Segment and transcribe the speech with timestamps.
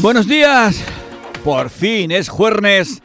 [0.00, 0.80] Buenos días.
[1.42, 3.02] Por fin es jueves.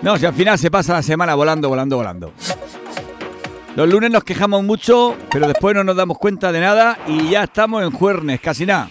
[0.00, 2.32] No, si al final se pasa la semana volando, volando, volando.
[3.74, 7.44] Los lunes nos quejamos mucho, pero después no nos damos cuenta de nada y ya
[7.44, 8.88] estamos en jueves, casi nada.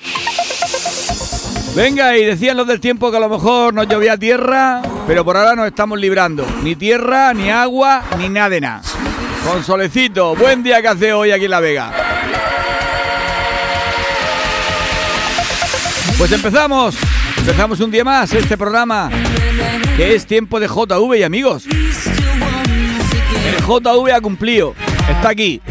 [1.76, 5.38] Venga, y decían los del tiempo que a lo mejor nos llovía tierra, pero por
[5.38, 6.46] ahora nos estamos librando.
[6.62, 8.82] Ni tierra, ni agua, ni nada de nada.
[9.48, 12.07] Con solecito, buen día que hace hoy aquí en La Vega.
[16.18, 16.96] Pues empezamos,
[17.38, 19.12] empezamos un día más este programa
[19.96, 21.66] que es tiempo de JV y amigos.
[23.46, 24.74] El JV ha cumplido,
[25.08, 25.62] está aquí,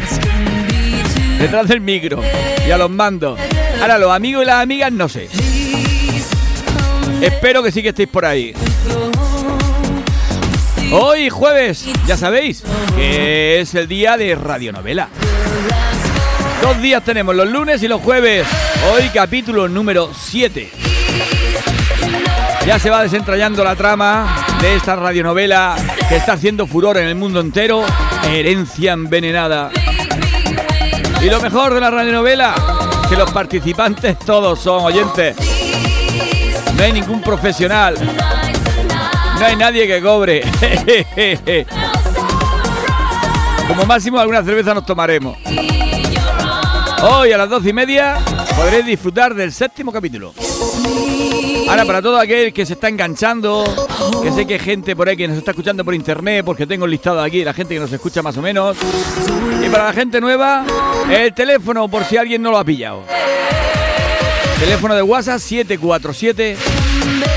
[1.37, 2.21] detrás del micro
[2.65, 3.37] y a los mandos.
[3.81, 5.27] Ahora los amigos y las amigas no sé.
[7.21, 8.53] Espero que sí que estéis por ahí.
[10.93, 12.63] Hoy jueves, ya sabéis,
[12.95, 15.09] que es el día de radionovela.
[16.61, 18.45] Dos días tenemos, los lunes y los jueves.
[18.91, 20.71] Hoy capítulo número 7.
[22.65, 25.75] Ya se va desentrañando la trama de esta radionovela
[26.09, 27.83] que está haciendo furor en el mundo entero,
[28.23, 29.71] Herencia envenenada.
[31.21, 32.55] Y lo mejor de la radionovela,
[33.07, 35.35] que los participantes todos son oyentes.
[36.75, 37.95] No hay ningún profesional.
[39.39, 40.41] No hay nadie que cobre.
[43.67, 45.37] Como máximo alguna cerveza nos tomaremos.
[47.03, 48.17] Hoy a las doce y media
[48.55, 50.33] podréis disfrutar del séptimo capítulo.
[51.69, 53.63] Ahora, para todo aquel que se está enganchando,
[54.23, 56.87] que sé que hay gente por ahí que nos está escuchando por internet, porque tengo
[56.87, 58.77] listado aquí la gente que nos escucha más o menos.
[59.63, 60.65] Y para la gente nueva,
[61.11, 63.03] el teléfono por si alguien no lo ha pillado.
[64.59, 66.57] Teléfono de WhatsApp 747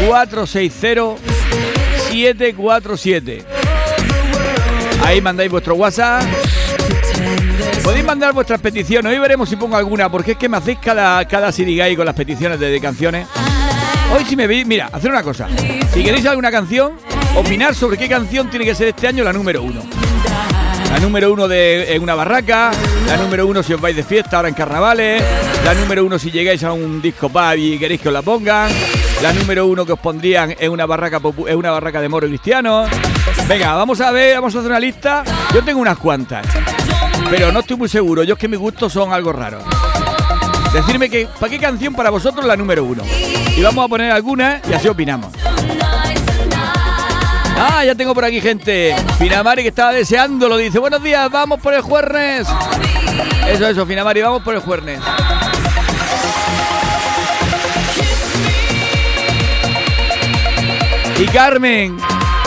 [0.06, 1.16] 460
[2.08, 3.44] 747.
[5.04, 6.22] Ahí mandáis vuestro WhatsApp.
[7.82, 9.12] Podéis mandar vuestras peticiones.
[9.12, 12.14] Hoy veremos si pongo alguna, porque es que me hacéis cada, cada sirigay con las
[12.14, 13.26] peticiones de, canciones.
[14.14, 15.48] Hoy si me veis, mira, hacer una cosa.
[15.92, 16.92] Si queréis alguna canción,
[17.36, 19.80] opinar sobre qué canción tiene que ser este año la número uno.
[20.90, 22.72] La número uno de en una barraca,
[23.06, 25.22] la número uno si os vais de fiesta ahora en carnavales,
[25.64, 28.70] la número uno si llegáis a un disco pub y queréis que os la pongan,
[29.22, 32.86] la número uno que os pondrían en una barraca en una barraca de moro cristiano.
[33.48, 35.22] Venga, vamos a ver, vamos a hacer una lista.
[35.54, 36.44] Yo tengo unas cuantas,
[37.30, 38.24] pero no estoy muy seguro.
[38.24, 39.62] Yo es que mis gustos son algo raros.
[40.72, 43.02] Decirme que para qué canción para vosotros la número uno.
[43.56, 45.32] Y vamos a poner algunas y así opinamos.
[47.56, 48.94] Ah, ya tengo por aquí gente.
[49.18, 50.56] Finamari que estaba deseándolo.
[50.56, 52.48] Dice, buenos días, vamos por el jueves.
[53.48, 55.00] Eso, eso, Finamari, vamos por el jueves.
[61.18, 61.98] Y Carmen,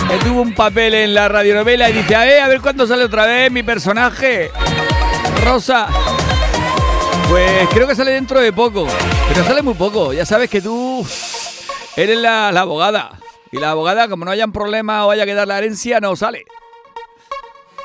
[0.10, 3.04] que tuvo un papel en la radionovela y dice, a ver, a ver cuándo sale
[3.04, 4.50] otra vez mi personaje.
[5.44, 5.88] Rosa.
[7.30, 8.88] Pues creo que sale dentro de poco.
[9.30, 10.14] Pero sale muy poco.
[10.14, 11.06] Ya sabes que tú
[11.96, 13.20] eres la, la abogada.
[13.52, 16.46] Y la abogada, como no hayan problema o haya que dar la herencia, no sale.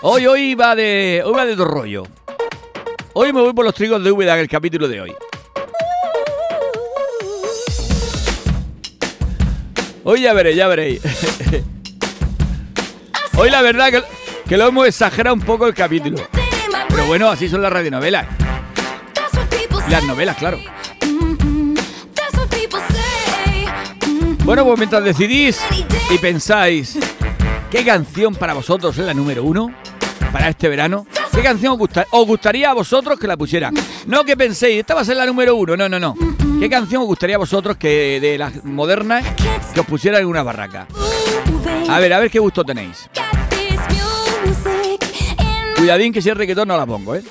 [0.01, 1.23] Hoy, hoy va de.
[1.25, 2.05] Hoy va de dos rollo.
[3.13, 5.15] Hoy me voy por los trigos de Úbeda en el capítulo de hoy.
[10.05, 11.03] Hoy ya veréis, ya veréis.
[13.37, 14.03] Hoy la verdad que,
[14.49, 16.17] que, lo hemos exagerado un poco el capítulo.
[17.09, 18.27] Bueno, así son las radionovelas.
[19.89, 20.59] Las novelas, claro.
[24.45, 25.59] Bueno, pues mientras decidís
[26.11, 26.99] y pensáis
[27.71, 29.73] qué canción para vosotros es la número uno
[30.31, 33.75] para este verano, ¿qué canción os, os gustaría a vosotros que la pusieran?
[34.07, 36.15] No que penséis, esta va a ser la número uno, no, no, no.
[36.61, 39.25] ¿Qué canción os gustaría a vosotros que de las modernas
[39.73, 40.87] que os pusieran en una barraca?
[41.89, 43.09] A ver, a ver qué gusto tenéis.
[45.78, 47.22] Cuidadín que si es reggaetón no la pongo, ¿eh?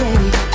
[0.00, 0.49] shake.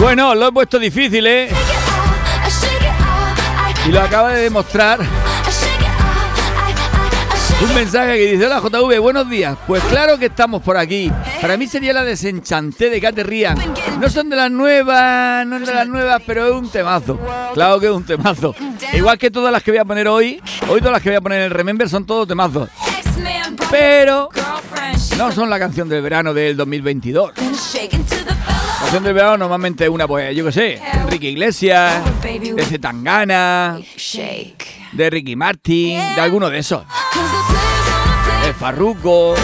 [0.00, 1.50] Bueno, lo he puesto difícil, ¿eh?
[3.86, 4.98] Y lo acaba de demostrar
[7.62, 9.58] un mensaje que dice, hola JV, buenos días.
[9.66, 11.12] Pues claro que estamos por aquí.
[11.42, 13.58] Para mí sería la desenchanté de Caterrian.
[14.00, 17.20] No son de las nuevas, no es de las nuevas, pero es un temazo.
[17.52, 18.54] Claro que es un temazo.
[18.94, 21.20] Igual que todas las que voy a poner hoy, hoy todas las que voy a
[21.20, 22.70] poner en el Remember son todos temazos.
[23.70, 24.30] Pero
[25.18, 27.32] no son la canción del verano del 2022.
[28.90, 33.78] Canción del verano normalmente una, pues, yo qué sé, Enrique Iglesias, de Zetangana,
[34.90, 36.82] de Ricky Martin, de alguno de esos.
[38.44, 39.36] De Farruko.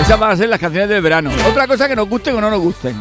[0.00, 1.30] Esas van a ser las canciones del verano.
[1.46, 2.96] Otra cosa que nos gusten o no nos gusten.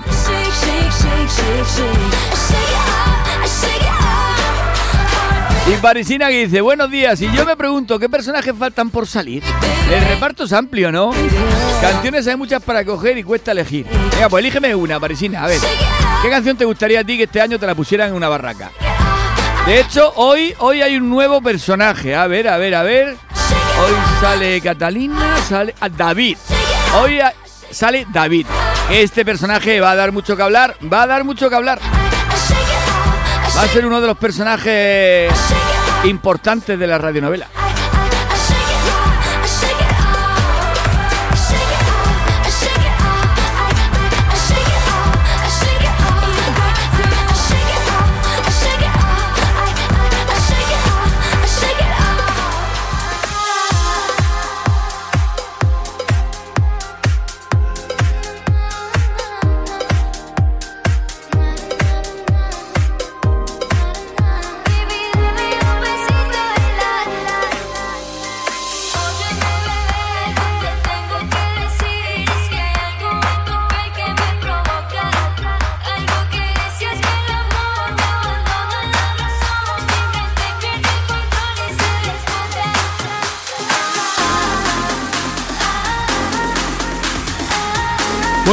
[5.67, 9.43] Y Parisina que dice, buenos días, y yo me pregunto, ¿qué personajes faltan por salir?
[9.91, 11.11] El reparto es amplio, ¿no?
[11.79, 13.85] Canciones hay muchas para coger y cuesta elegir.
[14.11, 15.59] Venga, pues elígeme una, Parisina, a ver.
[16.23, 18.71] ¿Qué canción te gustaría a ti que este año te la pusieran en una barraca?
[19.65, 22.15] De hecho, hoy, hoy hay un nuevo personaje.
[22.15, 23.09] A ver, a ver, a ver.
[23.09, 26.37] Hoy sale Catalina, sale a David.
[26.99, 27.19] Hoy
[27.69, 28.47] sale David.
[28.89, 30.75] Este personaje va a dar mucho que hablar.
[30.91, 31.79] Va a dar mucho que hablar.
[33.55, 35.31] Va a ser uno de los personajes
[36.05, 37.47] importantes de la radionovela.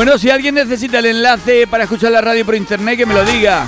[0.08, 3.22] Bueno, si alguien necesita el enlace para escuchar la radio por internet, que me lo
[3.26, 3.66] diga.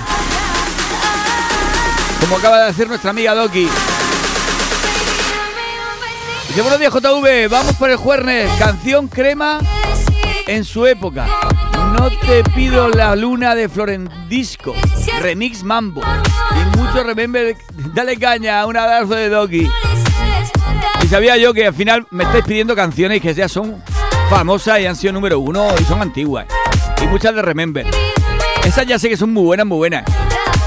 [2.19, 3.67] Como acaba de hacer nuestra amiga Doki.
[6.47, 9.59] Dice, buenos días JV, vamos por el Juernes, canción crema
[10.47, 11.27] en su época.
[11.93, 14.73] No te pido la luna de Florendisco,
[15.21, 16.01] remix mambo.
[16.01, 17.55] Y mucho remember,
[17.93, 19.69] dale caña, un abrazo de Doki.
[21.03, 23.79] Y sabía yo que al final me estáis pidiendo canciones que ya son
[24.31, 26.45] famosas y han sido número uno y son antiguas.
[27.03, 27.85] Y muchas de Remember.
[28.63, 30.05] Esas ya sé que son muy buenas, muy buenas.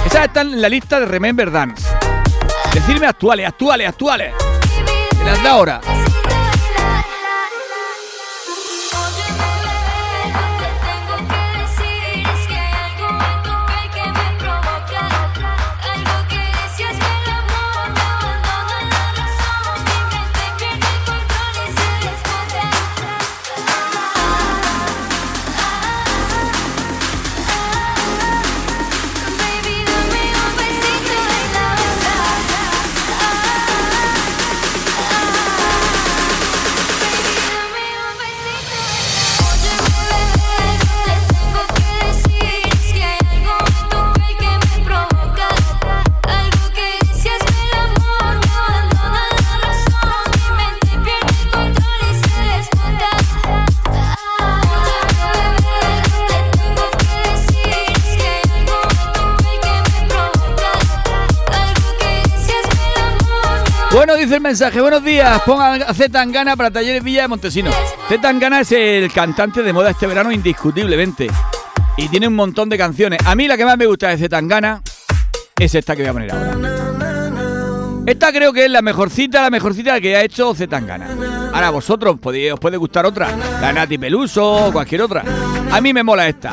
[0.04, 1.88] Esas están en la lista de Remember Dance.
[2.74, 4.34] Decirme actuales, actuales, actuales.
[5.16, 5.80] De las de ahora.
[64.44, 67.74] Mensaje, buenos días, pongan a Z Tangana para Talleres Villa de Montesinos.
[68.08, 71.28] Z Tangana es el cantante de moda este verano indiscutiblemente.
[71.96, 73.20] Y tiene un montón de canciones.
[73.24, 74.82] A mí la que más me gusta de Z Tangana
[75.58, 78.02] es esta que voy a poner ahora.
[78.04, 81.08] Esta creo que es la mejorcita, la mejorcita que ha hecho Z Tangana.
[81.54, 85.24] Ahora vosotros podéis, os puede gustar otra, la Nati Peluso o cualquier otra.
[85.72, 86.52] A mí me mola esta,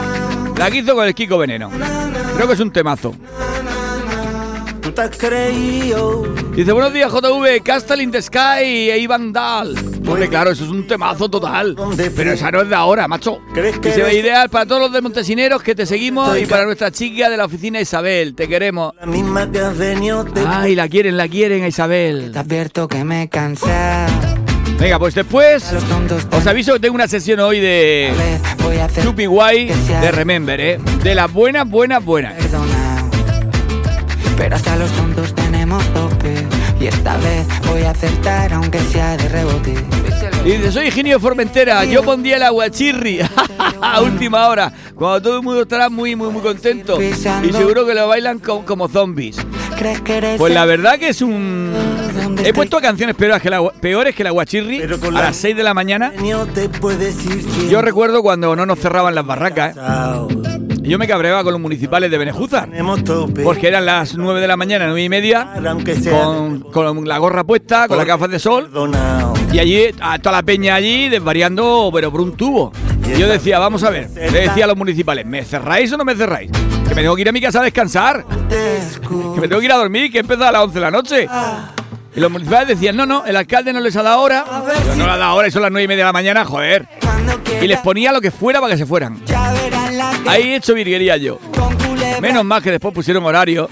[0.57, 1.69] la que hizo con el Kiko Veneno.
[2.35, 3.13] Creo que es un temazo.
[6.55, 9.75] Dice, buenos días JV, Castle in the Sky e Ivan Dahl.
[10.05, 11.75] Hombre, claro, eso es un temazo total.
[12.15, 13.39] Pero esa no es de ahora, macho.
[13.89, 16.91] Y se ve ideal para todos los de Montesineros que te seguimos y para nuestra
[16.91, 18.35] chica de la oficina Isabel.
[18.35, 18.93] Te queremos.
[20.47, 22.31] Ay, la quieren, la quieren a Isabel.
[22.33, 23.67] Te advierto que me cansé.
[24.77, 25.63] Venga, pues después
[26.31, 28.11] os aviso que tengo una sesión hoy de
[29.03, 30.79] Chupi Guay de Remember, ¿eh?
[31.03, 32.33] De las buenas, buenas, buenas.
[34.41, 36.33] Pero hasta los tontos tenemos tope.
[36.79, 39.75] Y esta vez voy a acertar aunque sea de rebote.
[40.43, 43.19] Y dice, soy Ingenio Formentera, yo pondría el aguachirri
[43.81, 46.99] a última hora, cuando todo el mundo estará muy, muy, muy contento.
[47.01, 49.37] Y seguro que lo bailan co- como zombies.
[49.77, 51.71] ¿Crees que eres Pues la verdad que es un...
[52.15, 52.53] ¿Dónde He estoy?
[52.53, 55.55] puesto canciones peores que, la, peores que el aguachirri Pero con a la- las 6
[55.55, 56.11] de la mañana.
[57.69, 60.70] Yo recuerdo cuando no nos cerraban las barracas, ¿eh?
[60.91, 62.17] Yo me cabreaba con los municipales de
[63.05, 63.43] tope.
[63.43, 65.47] porque eran las 9 de la mañana, 9 y media,
[66.11, 68.69] con, con la gorra puesta, con las gafas de sol,
[69.53, 72.73] y allí, a toda la peña allí, desvariando, pero por un tubo.
[73.07, 76.03] Y yo decía, vamos a ver, le decía a los municipales, ¿me cerráis o no
[76.03, 76.51] me cerráis?
[76.89, 79.71] Que me tengo que ir a mi casa a descansar, que me tengo que ir
[79.71, 81.29] a dormir, que he empezado a las 11 de la noche.
[82.13, 84.43] Y los municipales decían, no, no, el alcalde no les ha dado hora.
[84.85, 86.43] Yo, no le ha dado hora y son las 9 y media de la mañana,
[86.43, 86.85] joder.
[87.61, 89.21] Y les ponía lo que fuera para que se fueran.
[90.27, 91.39] Ahí he hecho virguería yo.
[92.21, 93.67] Menos mal que después pusieron horario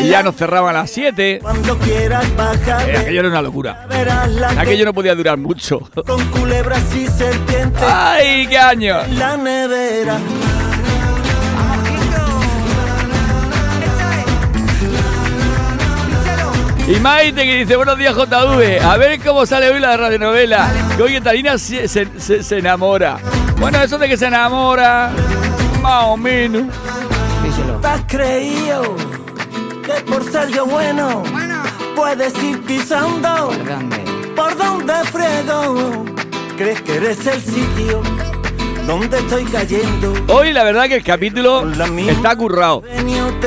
[0.00, 1.40] y ya nos cerraban a las 7.
[1.42, 2.88] Cuando quieras bajar.
[2.88, 3.86] Eh, aquello era una locura.
[4.56, 5.80] Aquello no podía durar mucho.
[6.06, 9.08] con culebras y serpientes ¡Ay, qué años!
[9.10, 10.18] la nevera.
[16.88, 20.68] Y Maite que dice, buenos días JV, a ver cómo sale hoy la radionovela.
[20.96, 23.18] Que hoy Catalina se, se- se- se enamora.
[23.58, 25.10] Bueno, eso de que se enamora,
[25.80, 26.64] más o menos.
[27.44, 27.74] Díselo.
[27.80, 28.96] ¿Te has creído
[29.84, 31.22] que por ser yo bueno,
[31.94, 33.96] puedes ir pisando ¿Por dónde?
[34.36, 36.04] por donde frego?
[36.56, 38.02] ¿Crees que eres el sitio
[38.86, 40.12] donde estoy cayendo?
[40.28, 41.64] Hoy la verdad que el capítulo
[42.08, 42.82] está currado.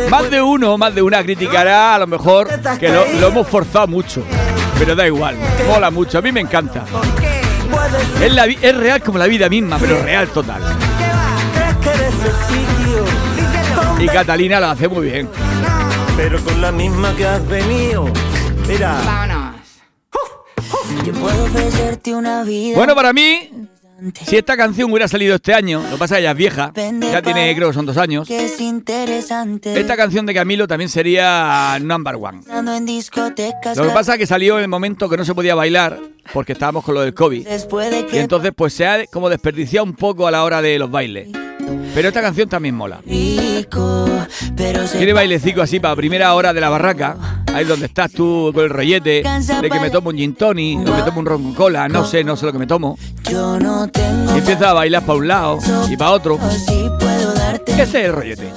[0.10, 2.48] Más de uno, más de una criticará a lo mejor
[2.80, 4.24] que lo, lo hemos forzado mucho.
[4.77, 5.36] Pero da igual,
[5.68, 6.84] mola mucho, a mí me encanta.
[8.22, 10.62] Es, la vi- es real como la vida misma, pero real total.
[14.00, 15.30] Y Catalina lo hace muy bien.
[16.18, 18.06] pero con la misma que has venido.
[18.68, 19.56] Mira, Vámonos.
[21.06, 22.75] Yo puedo ofrecerte una vida.
[22.77, 23.50] Bueno, para mí,
[24.25, 26.74] si esta canción hubiera salido este año, lo que pasa es que ya es vieja,
[26.75, 28.30] ya tiene, creo que son dos años.
[28.30, 32.42] Esta canción de Camilo también sería number one.
[33.75, 36.00] Lo que pasa es que salió en el momento que no se podía bailar,
[36.34, 37.48] porque estábamos con lo del COVID.
[38.12, 41.30] Y entonces pues se ha como desperdiciado un poco a la hora de los bailes.
[41.93, 43.00] Pero esta canción también mola.
[44.98, 47.17] Tiene bailecito así para primera hora de la barraca.
[47.53, 49.24] Ahí donde estás tú con el rollete,
[49.62, 52.03] de que me tomo un gin tonic, o me tomo un ron con cola, no
[52.03, 52.98] sé, no sé lo que me tomo.
[53.29, 56.38] Y empieza a bailar para un lado y para otro.
[57.65, 58.51] Ese es el rollete.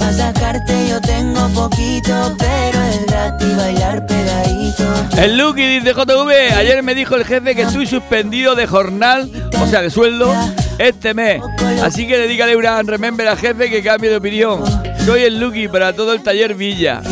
[0.00, 4.84] Para sacarte yo tengo poquito, pero es gratis bailar pegadito.
[5.16, 9.30] El Lucky dice JV, ayer me dijo el jefe que estoy suspendido de jornal,
[9.60, 10.34] o sea, de sueldo,
[10.78, 11.42] este mes.
[11.82, 14.64] Así que dedícale una remember al jefe que cambie de opinión.
[15.04, 17.02] Soy el Lucky para todo el taller Villa.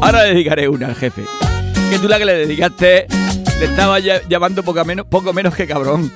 [0.00, 1.24] Ahora le dedicaré una al jefe.
[1.90, 3.06] Que tú la que le dedicaste
[3.58, 6.12] le estaba llamando poco menos que cabrón.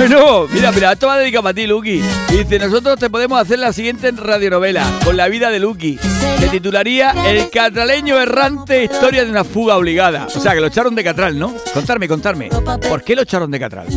[0.00, 2.00] Bueno, mira, mira, esto va dedicado para ti, Lucky.
[2.30, 5.98] Dice, nosotros te podemos hacer la siguiente radionovela, con la vida de Lucky.
[6.38, 10.26] Se titularía El catraleño errante, historia de una fuga obligada.
[10.34, 11.54] O sea, que lo echaron de Catral, ¿no?
[11.74, 12.48] Contarme, contarme.
[12.88, 13.88] ¿Por qué lo echaron de Catral?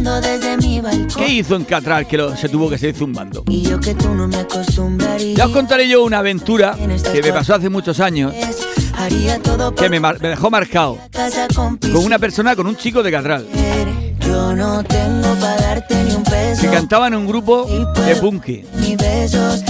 [1.15, 3.45] ¿Qué hizo en Catral que se tuvo que seguir zumbando?
[3.47, 6.75] Ya os contaré yo una aventura
[7.13, 8.33] que me pasó hace muchos años,
[9.77, 10.97] que me, dejó marcado
[11.79, 13.47] con una persona, con un chico de Catral,
[14.25, 16.61] Yo no tengo para darte ni un peso.
[16.61, 17.65] que cantaba en un grupo
[18.05, 18.65] de punky.
[18.79, 19.63] Ni besos.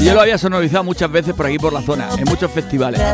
[0.00, 3.00] Y yo lo había sonorizado muchas veces por aquí por la zona, en muchos festivales.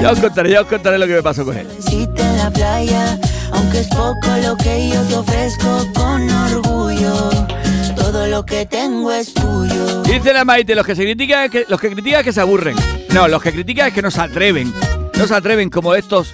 [0.00, 1.66] Ya os contaré, ya os contaré lo que me pasó con él.
[1.66, 3.18] Besito en la playa,
[3.50, 7.30] aunque es poco lo que yo te ofrezco con orgullo.
[7.96, 10.02] Todo lo que tengo es tuyo.
[10.02, 12.40] Dice la Maite, los que se critican es que, los que critican es que se
[12.40, 12.76] aburren.
[13.10, 14.72] No, los que critican es que no se atreven.
[15.18, 16.32] No se atreven como estos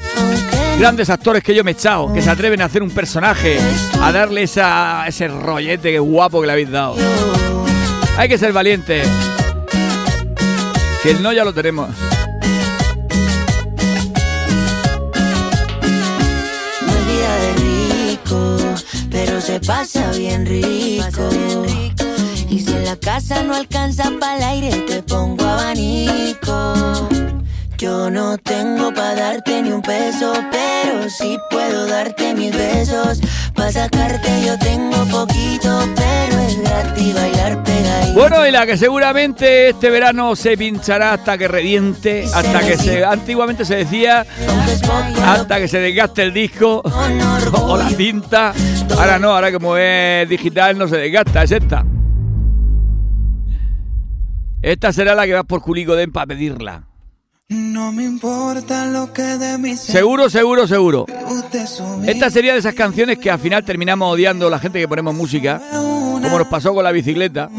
[0.78, 3.58] grandes actores que yo me he echado, que se atreven a hacer un personaje,
[3.98, 6.94] a darle esa, ese rollete que guapo que le habéis dado.
[8.18, 9.02] Hay que ser valiente.
[11.02, 11.88] Si el no ya lo tenemos.
[16.86, 18.56] me olvida de rico,
[19.10, 21.28] pero se pasa bien rico.
[22.50, 27.08] Y si en la casa no alcanza para el aire, te pongo abanico.
[27.84, 33.20] Yo no tengo para darte ni un peso, pero sí puedo darte mis besos.
[33.54, 38.14] Para sacarte yo tengo poquito, pero es gratis bailar pegadito.
[38.14, 43.04] Bueno, y la que seguramente este verano se pinchará hasta que reviente, hasta que se.
[43.04, 44.24] Antiguamente se decía
[45.22, 46.80] hasta que se desgaste el disco
[47.52, 48.54] o la cinta.
[48.96, 51.84] Ahora no, ahora como es digital no se desgasta, es esta.
[54.62, 56.93] Esta será la que vas por Culico Den para pedirla.
[57.50, 61.04] No me importa lo que de mí se Seguro, seguro, seguro.
[62.06, 65.60] Esta sería de esas canciones que al final terminamos odiando la gente que ponemos música,
[65.70, 67.50] como nos pasó con la bicicleta,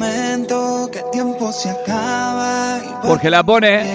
[3.04, 3.88] porque la pones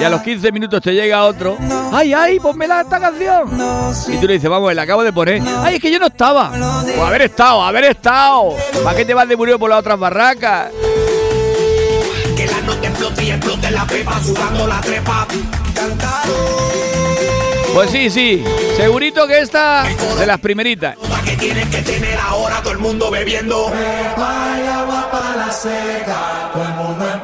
[0.00, 1.56] y a los 15 minutos te llega otro.
[1.92, 3.56] ¡Ay, ay, ponmela esta canción!
[3.56, 5.40] no Y tú le dices, vamos, la acabo de poner.
[5.60, 6.50] ¡Ay, es que yo no estaba!
[6.50, 8.56] Pues haber estado, haber estado.
[8.82, 10.72] ¿Para qué te vas de murió por las otras barracas?
[12.96, 15.26] Explote y explote la pepa, sudando la trepa.
[17.74, 18.42] Pues sí, sí.
[18.74, 19.84] Segurito que esta
[20.18, 20.96] de las primeritas.
[21.10, 23.70] La que tienes que tener ahora todo el mundo bebiendo.
[24.16, 27.20] Vaya agua para la seca, todo el mundo en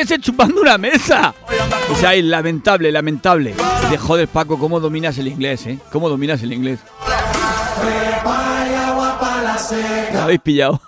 [0.00, 1.34] ingleses chupando una mesa.
[1.88, 3.54] Dice, ay, lamentable, lamentable.
[3.82, 5.78] Dice, joder, Paco, ¿cómo dominas el inglés, eh?
[5.92, 6.80] ¿Cómo dominas el inglés?
[10.12, 10.80] ¿Lo habéis pillado?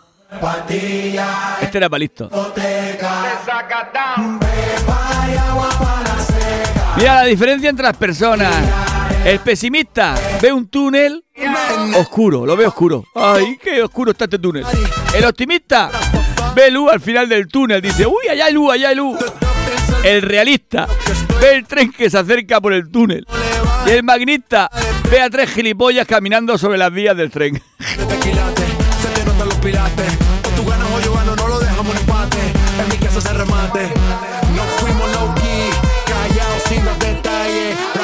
[1.60, 2.30] Este era para listo.
[2.30, 3.22] la discoteca.
[3.38, 4.38] Desacatado.
[4.86, 6.94] Vaya agua para la seca.
[6.96, 8.54] Mira la diferencia entre las personas.
[9.26, 11.22] El pesimista ve un túnel
[11.96, 13.04] oscuro, lo ve oscuro.
[13.14, 14.64] Ay, qué oscuro está este túnel.
[15.14, 15.90] El optimista
[16.54, 19.18] ve luz al final del túnel, dice, uy, allá hay luz, allá hay luz.
[20.04, 20.88] El realista
[21.40, 23.26] ve el tren que se acerca por el túnel.
[23.86, 24.70] Y el magnista
[25.10, 27.62] ve a tres gilipollas caminando sobre las vías del tren.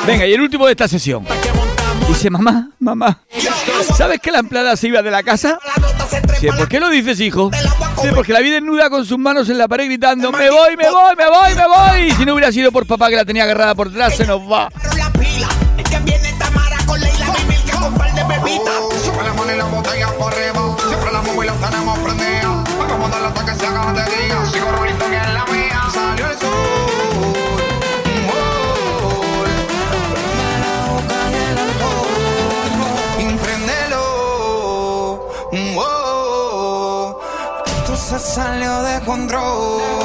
[0.06, 1.24] Venga, y el último de esta sesión.
[2.08, 3.20] Dice, mamá, mamá,
[3.96, 5.58] ¿sabes que la empleada se iba de la casa?
[6.30, 7.50] Dice, ¿por qué lo dices, hijo?
[8.14, 11.16] Porque la vi desnuda con sus manos en la pared gritando, me voy, me voy,
[11.16, 12.11] me voy, me voy.
[12.12, 14.68] Si no hubiera sido por papá que la tenía agarrada por detrás, se nos va.
[38.38, 39.97] Salió de control.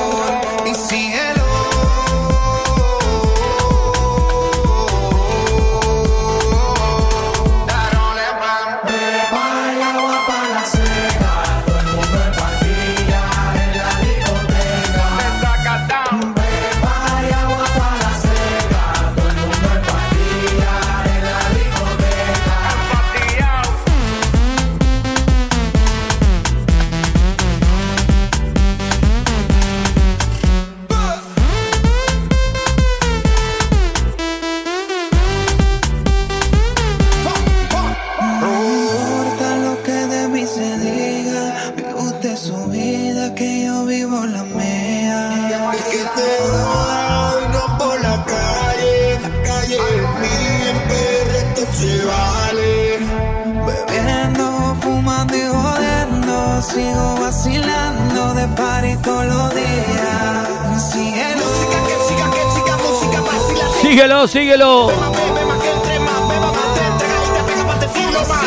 [67.89, 68.43] Filo más.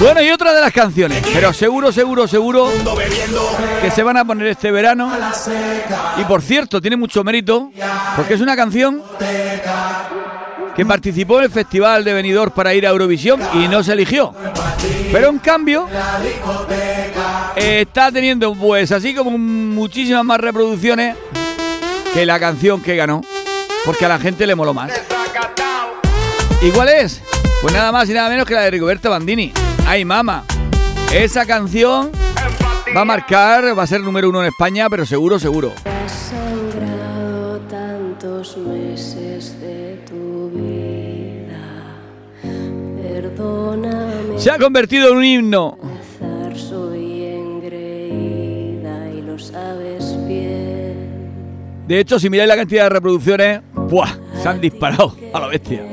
[0.00, 2.68] Bueno, y otra de las canciones, pero seguro, seguro, seguro
[3.80, 5.12] que se van a poner este verano.
[6.16, 7.70] Y por cierto, tiene mucho mérito,
[8.16, 9.02] porque es una canción
[10.74, 14.34] que participó en el Festival de Benidorm para ir a Eurovisión y no se eligió.
[15.10, 15.88] Pero en cambio,
[17.56, 21.16] está teniendo pues así como muchísimas más reproducciones
[22.14, 23.22] que la canción que ganó,
[23.84, 24.92] porque a la gente le moló más.
[26.60, 27.22] ¿Y cuál es?
[27.60, 29.52] Pues nada más y nada menos que la de Rigoberta Bandini.
[29.86, 30.44] Ay, mama.
[31.12, 32.10] Esa canción
[32.96, 35.72] va a marcar, va a ser número uno en España, pero seguro, seguro.
[44.42, 45.78] Se ha convertido en un himno.
[51.86, 54.18] De hecho, si miráis la cantidad de reproducciones, ¡buah!
[54.42, 55.84] Se han disparado a la bestia.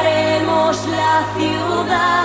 [0.00, 2.24] La ciudad.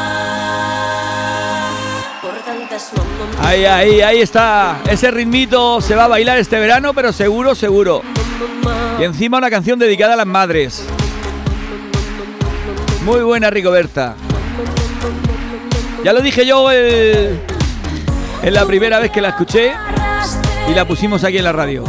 [3.40, 4.80] Ahí, ahí, ahí está.
[4.90, 8.02] Ese ritmito se va a bailar este verano, pero seguro, seguro.
[9.00, 10.88] Y encima una canción dedicada a las madres.
[13.06, 14.16] Muy buena, Rigoberta.
[16.04, 17.40] Ya lo dije yo el-
[18.44, 19.72] en la primera vez que la escuché
[20.70, 21.84] y la pusimos aquí en la radio.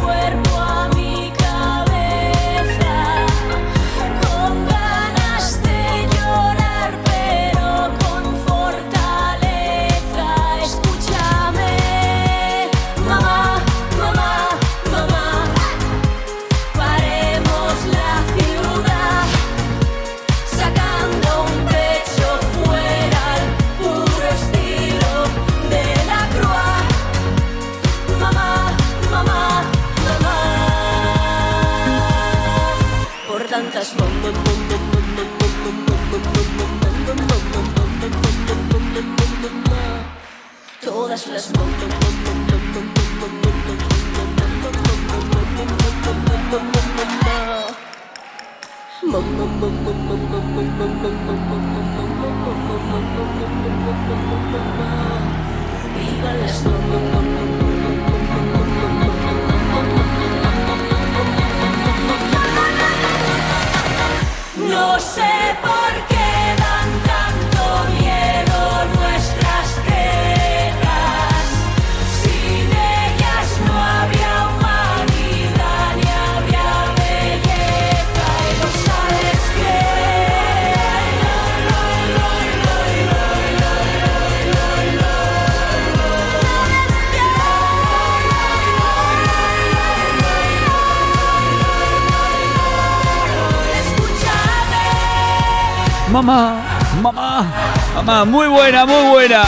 [98.25, 99.43] Muy buena, muy buena.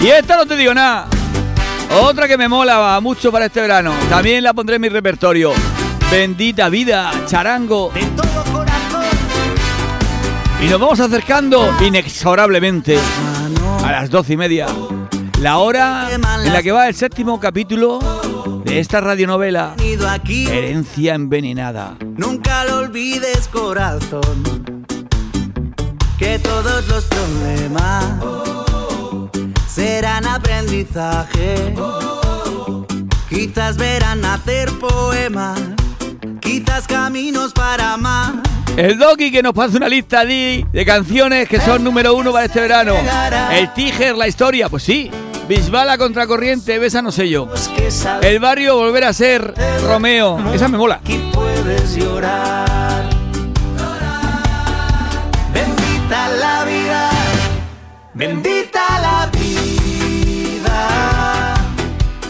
[0.00, 1.06] Y esta no te digo nada.
[2.00, 3.92] Otra que me mola mucho para este verano.
[4.08, 5.52] También la pondré en mi repertorio.
[6.10, 7.90] Bendita vida, charango.
[7.94, 9.04] De todo corazón.
[10.62, 12.98] Y nos vamos acercando inexorablemente
[13.84, 14.66] a las doce y media.
[15.40, 17.98] La hora en la que va el séptimo capítulo
[18.64, 19.74] de esta radionovela.
[19.78, 21.96] Herencia envenenada.
[22.16, 24.61] Nunca lo olvides, corazón.
[26.22, 28.04] Que todos los problemas
[29.66, 31.74] serán aprendizaje.
[33.28, 35.60] Quizás verán nacer poemas,
[36.38, 38.34] quizás caminos para amar.
[38.76, 42.44] El Doki que nos pasa una lista de, de canciones que son número uno para
[42.44, 42.94] este verano.
[43.50, 45.10] El Tiger, la historia, pues sí.
[45.48, 47.48] Bisbala contracorriente, besa no sé yo.
[48.22, 50.38] El barrio volver a ser Romeo.
[50.54, 51.00] Esa me mola.
[51.04, 52.81] que puedes llorar.
[56.12, 57.10] Bendita la vida,
[58.12, 60.78] bendita la vida,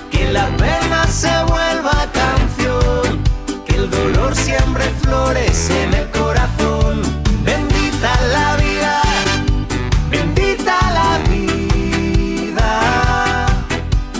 [0.09, 3.25] que la pena se vuelva canción,
[3.67, 7.03] que el dolor siempre florece en el corazón.
[7.43, 9.03] Bendita la vida,
[10.09, 12.71] bendita la vida,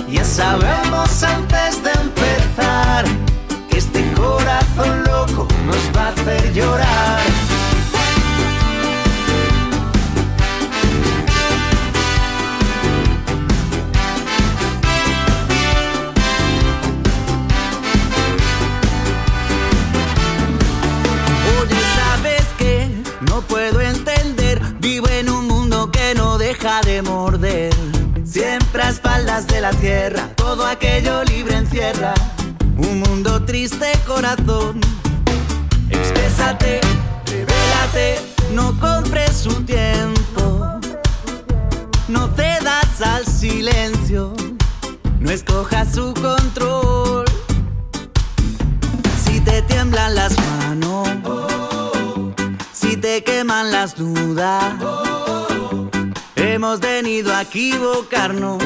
[0.09, 0.92] ya sabemos
[26.81, 27.75] de morder.
[28.25, 32.15] Siempre a espaldas de la tierra, todo aquello libre encierra.
[32.79, 34.81] Un mundo triste, corazón.
[35.91, 36.81] Exprésate,
[37.27, 38.19] revélate,
[38.55, 40.81] no compres su tiempo.
[42.09, 44.33] No cedas al silencio,
[45.21, 47.27] no escojas su control.
[49.25, 51.09] Si te tiemblan las manos,
[52.73, 54.75] si te queman las dudas,
[56.53, 58.63] hemos venido a equivocarnos.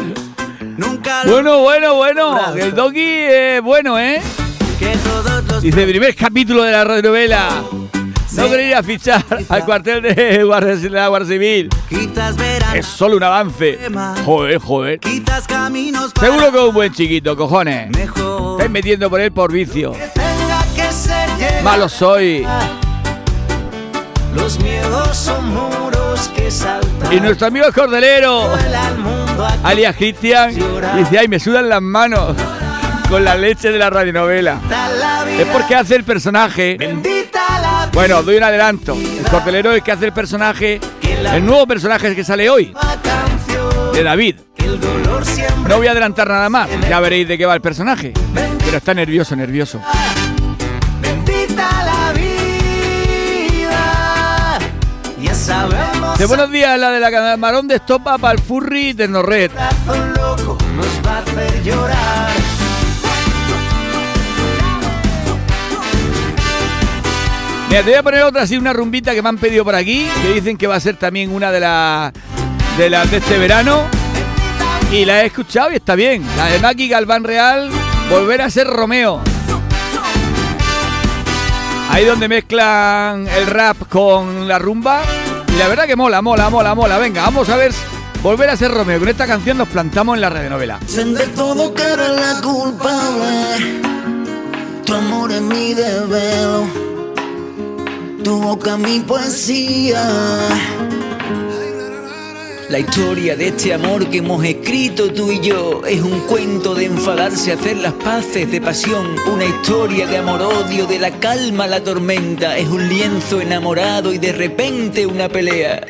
[0.77, 2.55] Nunca lo Bueno, bueno, bueno.
[2.55, 4.21] El doggy es bueno, ¿eh?
[5.63, 7.63] Dice, primer capítulo de la radionovela.
[8.33, 10.45] No quería fichar al cuartel de
[10.91, 11.69] la Guardia Civil.
[12.75, 13.79] Es solo un avance.
[14.25, 15.01] Joder, joder.
[16.21, 17.89] Seguro que es un buen chiquito, cojones.
[17.97, 19.95] Estáis metiendo por él por vicio.
[21.63, 22.47] Malo soy.
[24.35, 25.86] Los miedos son.
[27.11, 28.53] Y nuestro amigo el Cordelero,
[29.65, 30.55] alias Cristian,
[30.97, 32.37] dice, ay, me sudan las manos
[33.09, 34.61] con la leche de la radionovela.
[35.39, 36.79] Es porque hace el personaje.
[37.93, 38.95] Bueno, doy un adelanto.
[38.95, 42.73] El Cordelero es que hace el personaje, el nuevo personaje que sale hoy,
[43.93, 44.37] de David.
[45.69, 48.13] No voy a adelantar nada más, ya veréis de qué va el personaje.
[48.65, 49.81] Pero está nervioso, nervioso.
[51.01, 52.27] Bendita la vida.
[56.19, 60.57] De buenos días, la de la camarón de estopa para el furry de corazón loco
[60.75, 61.23] nos va a
[67.85, 70.57] voy a poner otra así, una rumbita que me han pedido por aquí, que dicen
[70.57, 72.13] que va a ser también una de las
[72.79, 73.83] de de este verano.
[74.91, 76.25] Y la he escuchado y está bien.
[76.39, 77.69] La de Maki Galván Real,
[78.09, 79.21] volver a ser Romeo.
[81.91, 85.03] Ahí donde mezclan el rap con la rumba.
[85.57, 86.99] Y la verdad que mola, mola, mola, mola.
[86.99, 87.73] Venga, vamos a ver.
[88.23, 88.99] Volver a ser Romeo.
[88.99, 90.79] Con esta canción nos plantamos en la radionovela.
[90.81, 93.81] De todo la culpable.
[94.85, 95.75] Tu amor es mi.
[98.23, 100.07] Tu boca mi poesía.
[102.69, 106.87] La historia de este amor que hemos escrito tú y yo es un cuento de
[106.87, 111.85] enfadarse, hacer las paces, de pasión, una historia de amor-odio, de la calma a la
[111.85, 115.87] tormenta, es un lienzo enamorado y de repente una pelea.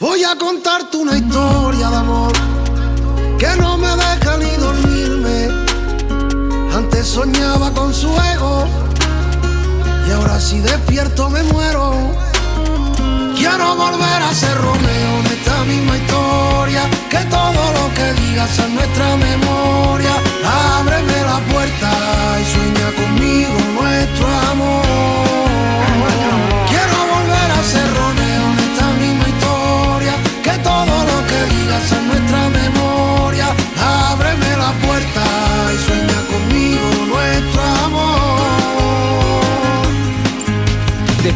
[0.00, 2.32] Voy a contarte una historia de amor
[3.38, 5.48] que no me deja ni dormirme.
[6.74, 8.66] Antes soñaba con su ego
[10.08, 12.29] y ahora si despierto me muero.
[13.40, 16.82] Quiero volver a ser Romeo en esta misma historia.
[17.08, 20.12] Que todo lo que digas en nuestra memoria.
[20.76, 21.90] Ábreme la puerta
[22.38, 24.89] y sueña conmigo nuestro amor.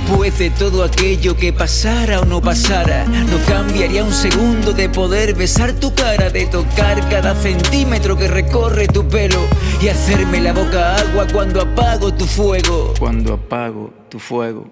[0.07, 5.35] Después de todo aquello que pasara o no pasara, no cambiaría un segundo de poder
[5.35, 9.41] besar tu cara, de tocar cada centímetro que recorre tu pelo
[9.81, 12.93] y hacerme la boca agua cuando apago tu fuego.
[12.99, 14.69] Cuando apago tu fuego.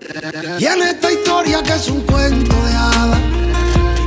[0.58, 3.20] Y en esta historia que es un cuento de hadas,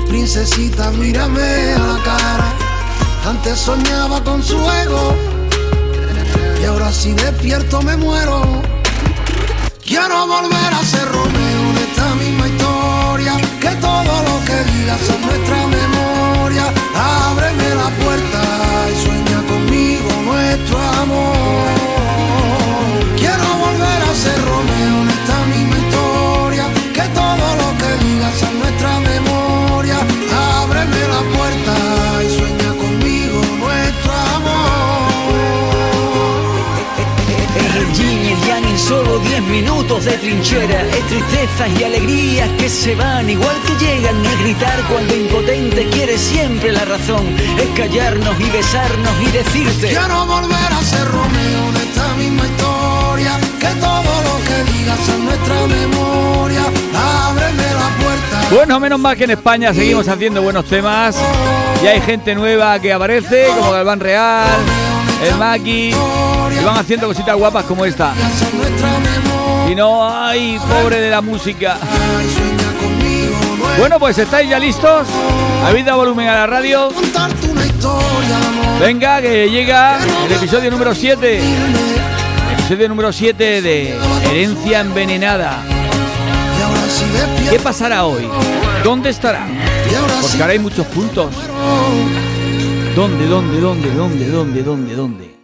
[0.07, 2.53] princesita, mírame a la cara.
[3.25, 5.15] Antes soñaba con su ego
[6.61, 8.74] y ahora si despierto me muero.
[9.85, 15.21] Quiero volver a ser Romeo en esta misma historia, que todo lo que digas en
[15.21, 16.73] nuestra memoria.
[17.29, 18.41] Ábreme la puerta
[18.91, 21.69] y sueña conmigo nuestro amor.
[23.15, 24.74] Quiero volver a ser Romeo
[38.87, 40.81] solo 10 minutos de trinchera.
[40.81, 44.23] Es tristezas y alegrías que se van igual que llegan.
[44.25, 47.25] Es gritar cuando impotente quiere siempre la razón.
[47.57, 49.87] Es callarnos y besarnos y decirte.
[49.87, 55.25] Quiero volver a ser Romeo en esta misma historia, que todo lo que digas en
[55.25, 56.63] nuestra memoria.
[57.27, 58.47] Ábreme la puerta.
[58.51, 61.17] Bueno, menos mal que en España seguimos haciendo buenos temas.
[61.83, 64.45] Y hay gente nueva que aparece, como Galván Real,
[65.23, 65.89] el Maki.
[65.89, 68.13] Y van haciendo cositas guapas como esta.
[69.69, 71.77] Y no hay pobre de la música.
[71.81, 72.27] Ay,
[73.79, 75.07] Bueno, pues estáis ya listos.
[75.65, 76.89] Habéis dado volumen a la radio.
[78.79, 81.41] Venga, que llega el episodio número 7.
[82.53, 83.95] Episodio número 7 de
[84.29, 85.59] Herencia Envenenada.
[87.49, 88.27] ¿Qué pasará hoy?
[88.83, 89.45] ¿Dónde estará?
[90.21, 91.27] Porque ahora hay muchos puntos.
[92.95, 95.35] ¿Dónde, dónde, dónde, dónde, dónde, dónde, dónde?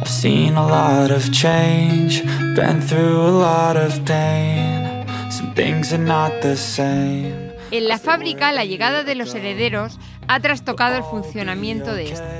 [0.00, 2.24] I've seen a lot of change,
[2.56, 5.04] been through a lot of pain.
[5.30, 7.52] Some things are not the same.
[7.70, 9.98] En la fábrica, la llegada de los herederos
[10.28, 12.32] ha trastocado el funcionamiento de esta.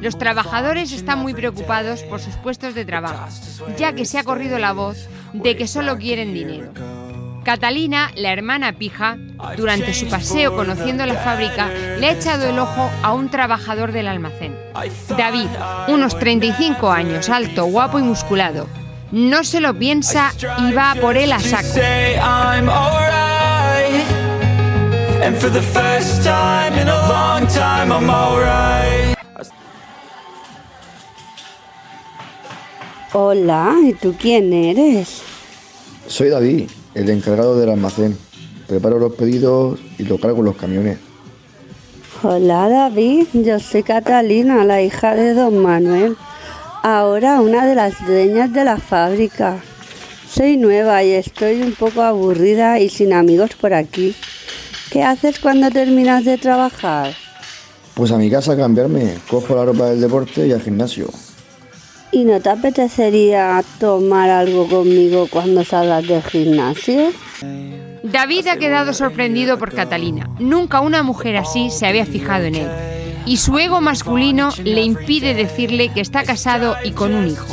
[0.00, 3.26] Los trabajadores están muy preocupados por sus puestos de trabajo,
[3.76, 6.70] ya que se ha corrido la voz de que solo quieren dinero.
[7.46, 9.18] Catalina, la hermana pija,
[9.56, 14.08] durante su paseo conociendo la fábrica, le ha echado el ojo a un trabajador del
[14.08, 14.52] almacén.
[15.16, 15.46] David,
[15.86, 18.66] unos 35 años, alto, guapo y musculado.
[19.12, 21.68] No se lo piensa y va por él a saco.
[21.68, 24.04] Say I'm alright.
[25.22, 29.16] And for the first time in a long time, I'm alright.
[33.12, 35.22] Hola, ¿y tú quién eres?
[36.08, 38.16] Soy David, el encargado del almacén.
[38.66, 40.98] Preparo los pedidos y lo cargo en los camiones.
[42.22, 46.16] Hola David, yo soy Catalina, la hija de don Manuel.
[46.82, 49.62] Ahora una de las dueñas de la fábrica.
[50.28, 54.16] Soy nueva y estoy un poco aburrida y sin amigos por aquí.
[54.90, 57.14] ¿Qué haces cuando terminas de trabajar?
[57.94, 61.08] Pues a mi casa a cambiarme, cojo la ropa del deporte y al gimnasio.
[62.12, 67.10] ¿Y no te apetecería tomar algo conmigo cuando salgas del gimnasio?
[68.02, 70.30] David ha quedado sorprendido por Catalina.
[70.38, 72.68] Nunca una mujer así se había fijado en él.
[73.26, 77.52] Y su ego masculino le impide decirle que está casado y con un hijo.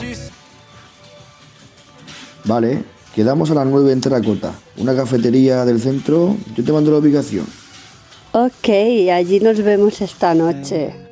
[2.46, 2.84] Vale,
[3.16, 6.38] quedamos a las 9 en Terracota, una cafetería del centro.
[6.56, 7.48] Yo te mando la ubicación.
[8.34, 8.70] Ok,
[9.12, 11.03] allí nos vemos esta noche.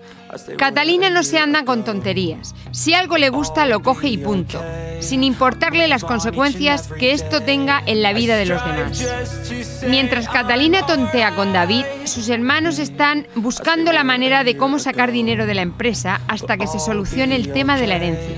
[0.58, 2.56] Catalina no se anda con tonterías.
[2.72, 4.62] Si algo le gusta, lo coge y punto.
[5.00, 9.84] Sin importarle las consecuencias que esto tenga en la vida de los demás.
[9.88, 15.46] Mientras Catalina tontea con David, sus hermanos están buscando la manera de cómo sacar dinero
[15.46, 18.38] de la empresa hasta que se solucione el tema de la herencia.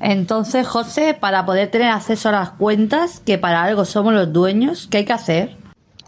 [0.00, 4.88] Entonces, José, para poder tener acceso a las cuentas, que para algo somos los dueños,
[4.90, 5.56] ¿qué hay que hacer?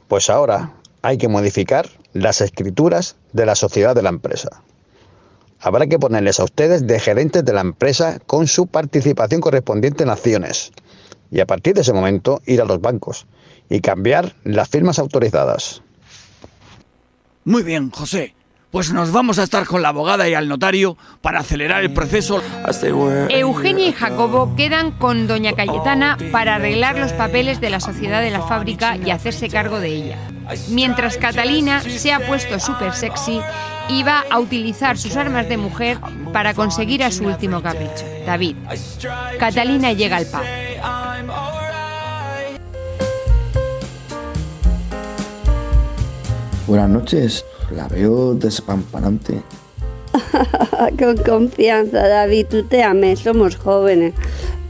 [0.09, 4.62] Pues ahora hay que modificar las escrituras de la sociedad de la empresa.
[5.61, 10.11] Habrá que ponerles a ustedes de gerentes de la empresa con su participación correspondiente en
[10.11, 10.72] acciones.
[11.31, 13.27] Y a partir de ese momento ir a los bancos
[13.68, 15.83] y cambiar las firmas autorizadas.
[17.44, 18.35] Muy bien, José.
[18.70, 22.42] Pues nos vamos a estar con la abogada y al notario para acelerar el proceso.
[23.31, 28.33] Eugenia y Jacobo quedan con doña Cayetana para arreglar los papeles de la sociedad de
[28.33, 30.34] la fábrica y hacerse cargo de ella.
[30.68, 33.40] Mientras Catalina se ha puesto súper sexy
[33.88, 35.98] y va a utilizar sus armas de mujer
[36.33, 38.57] para conseguir a su último capricho, David.
[39.38, 40.40] Catalina llega al pub.
[46.66, 49.42] Buenas noches, la veo despampanante.
[50.98, 54.14] Con confianza, David, tú te ames, somos jóvenes.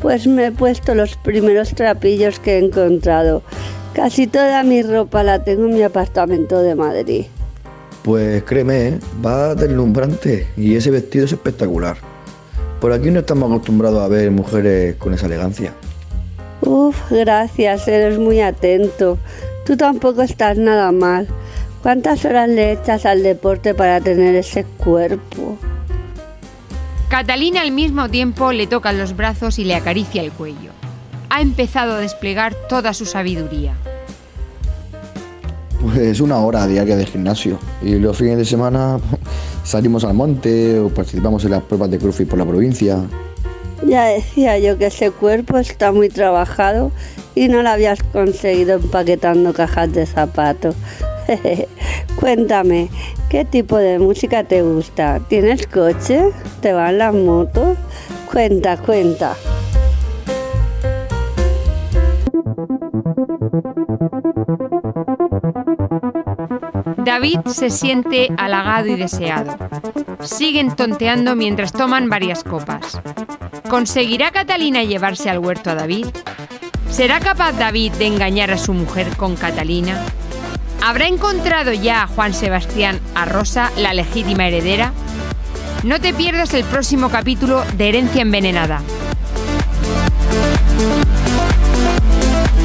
[0.00, 3.42] Pues me he puesto los primeros trapillos que he encontrado.
[3.94, 7.26] Casi toda mi ropa la tengo en mi apartamento de Madrid.
[8.02, 8.98] Pues créeme, ¿eh?
[9.24, 11.96] va deslumbrante y ese vestido es espectacular.
[12.80, 15.72] Por aquí no estamos acostumbrados a ver mujeres con esa elegancia.
[16.60, 19.16] Uf, gracias, eres muy atento.
[19.64, 21.28] Tú tampoco estás nada mal.
[21.82, 25.56] ¿Cuántas horas le echas al deporte para tener ese cuerpo?
[27.08, 30.72] Catalina al mismo tiempo le toca los brazos y le acaricia el cuello.
[31.34, 33.74] Ha empezado a desplegar toda su sabiduría.
[35.80, 37.58] Pues una hora diaria de gimnasio.
[37.82, 39.00] Y los fines de semana
[39.64, 43.00] salimos al monte o participamos en las pruebas de CrossFit por la provincia.
[43.84, 46.92] Ya decía yo que ese cuerpo está muy trabajado
[47.34, 50.76] y no lo habías conseguido empaquetando cajas de zapatos.
[52.14, 52.90] Cuéntame,
[53.28, 55.18] ¿qué tipo de música te gusta?
[55.28, 56.30] ¿Tienes coche?
[56.60, 57.76] ¿Te van las motos?
[58.30, 59.34] Cuenta, cuenta.
[67.04, 69.56] David se siente halagado y deseado.
[70.20, 73.00] Siguen tonteando mientras toman varias copas.
[73.68, 76.06] ¿Conseguirá Catalina llevarse al huerto a David?
[76.90, 80.00] ¿Será capaz David de engañar a su mujer con Catalina?
[80.82, 84.92] ¿Habrá encontrado ya a Juan Sebastián a Rosa, la legítima heredera?
[85.82, 88.80] No te pierdas el próximo capítulo de Herencia Envenenada.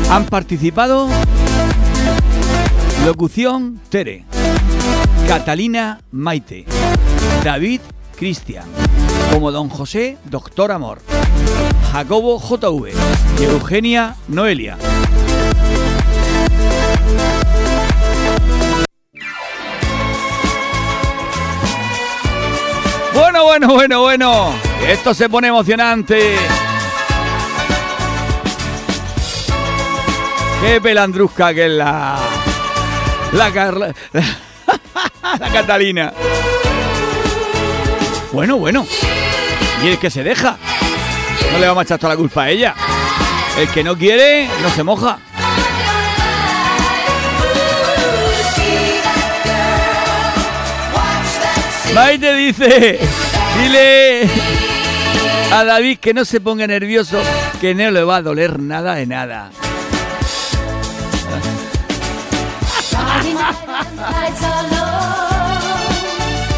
[0.10, 1.08] Han participado
[3.06, 4.26] Locución Tere,
[5.28, 6.66] Catalina Maite,
[7.44, 7.82] David
[8.18, 8.66] Cristian,
[9.32, 11.02] como Don José Doctor Amor,
[11.92, 12.92] Jacobo JV
[13.40, 14.78] Eugenia Noelia.
[23.14, 24.54] Bueno, bueno, bueno, bueno.
[24.88, 26.36] Esto se pone emocionante.
[30.62, 32.18] Qué pelandrusca que es la.
[33.34, 33.94] La Carla.
[35.40, 36.12] La Catalina.
[38.32, 38.86] Bueno, bueno.
[39.84, 40.58] Y el que se deja.
[41.52, 42.76] No le vamos a echar toda la culpa a ella.
[43.58, 45.20] El que no quiere, no se moja.
[51.94, 53.00] Maite dice,
[53.62, 54.30] dile
[55.52, 57.20] a David que no se ponga nervioso,
[57.60, 59.50] que no le va a doler nada de nada.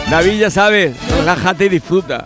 [0.10, 2.26] David ya sabes, relájate y disfruta.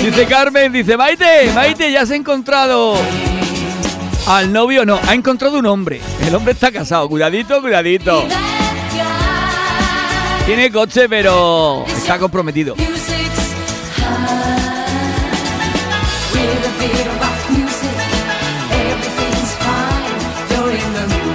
[0.00, 2.94] Dice Carmen, dice Maite, Maite, ya has encontrado
[4.28, 6.00] al novio, no, ha encontrado un hombre.
[6.26, 8.24] El hombre está casado, cuidadito, cuidadito.
[10.46, 12.74] Tiene coche, pero está comprometido.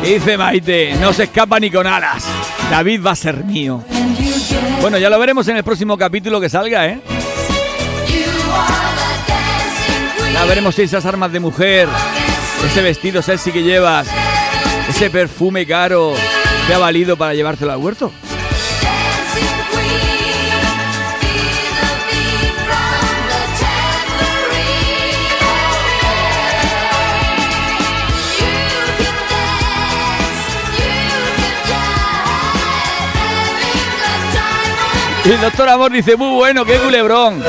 [0.04, 2.26] Dice Maite, no se escapa ni con alas.
[2.70, 3.84] David va a ser mío.
[4.82, 7.00] Bueno, ya lo veremos en el próximo capítulo que salga, ¿eh?
[10.34, 11.88] Ya veremos si esas armas de mujer,
[12.66, 14.08] ese vestido sexy que llevas,
[14.90, 16.14] ese perfume caro,
[16.68, 18.12] te ha valido para llevártelo al huerto.
[35.34, 37.44] El doctor Amor dice, muy bueno, qué culebrón.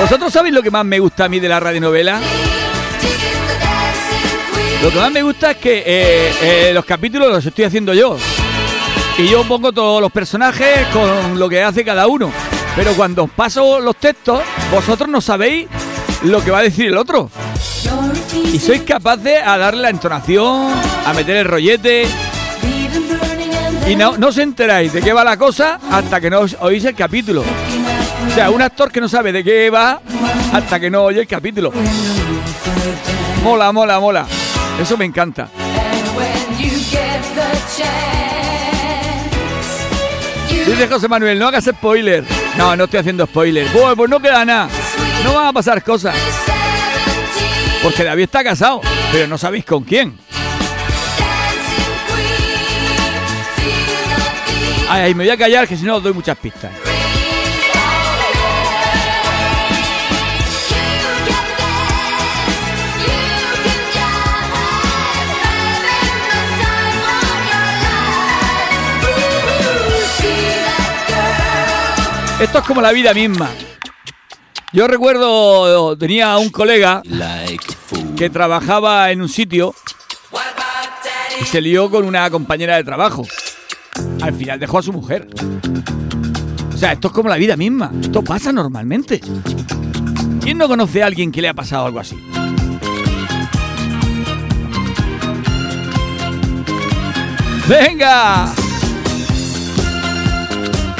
[0.00, 2.20] ¿Vosotros sabéis lo que más me gusta a mí de la radionovela?
[4.82, 8.16] Lo que más me gusta es que eh, eh, los capítulos los estoy haciendo yo.
[9.18, 12.32] Y yo pongo todos los personajes con lo que hace cada uno.
[12.76, 15.66] Pero cuando os paso los textos, vosotros no sabéis
[16.22, 17.28] lo que va a decir el otro.
[18.52, 20.72] Y sois capaces a darle la entonación,
[21.04, 22.06] a meter el rollete.
[23.90, 26.84] Y no, no os enteráis de qué va la cosa hasta que no os- oís
[26.84, 27.42] el capítulo.
[27.42, 30.00] O sea, un actor que no sabe de qué va
[30.52, 31.72] hasta que no oye el capítulo.
[33.42, 34.26] Mola, mola, mola.
[34.80, 35.48] Eso me encanta.
[40.66, 42.24] Dice José Manuel, no hagas spoiler.
[42.56, 43.66] No, no estoy haciendo spoiler.
[43.72, 44.68] Pues, pues no queda nada.
[45.24, 46.14] No van a pasar cosas.
[47.82, 48.80] Porque David está casado,
[49.10, 50.16] pero no sabéis con quién.
[54.92, 56.72] Ay, me voy a callar que si no os doy muchas pistas.
[72.40, 73.48] Esto es como la vida misma.
[74.72, 77.00] Yo recuerdo, tenía un colega
[78.16, 79.72] que trabajaba en un sitio
[81.40, 83.24] y se lió con una compañera de trabajo.
[84.22, 85.28] Al final dejó a su mujer.
[86.72, 87.90] O sea, esto es como la vida misma.
[88.00, 89.20] Esto pasa normalmente.
[90.40, 92.16] ¿Quién no conoce a alguien que le ha pasado algo así?
[97.68, 98.52] ¡Venga!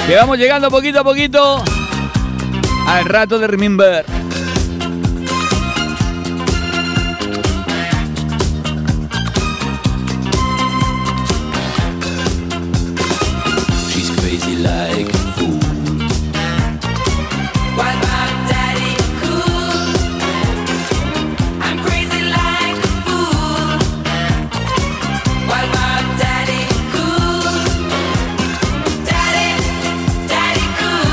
[0.07, 1.65] Que vamos llegando poquito a poquito
[2.87, 4.20] al rato de Remember.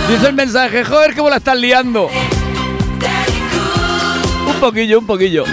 [0.10, 2.10] Dice el mensaje, joder, cómo la estás liando.
[4.47, 5.43] Un poquillo, un poquillo.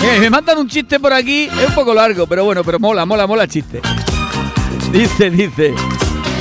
[0.00, 3.04] Eh, me mandan un chiste por aquí, es un poco largo, pero bueno, pero mola,
[3.04, 3.80] mola, mola el chiste.
[4.92, 5.74] Dice, dice.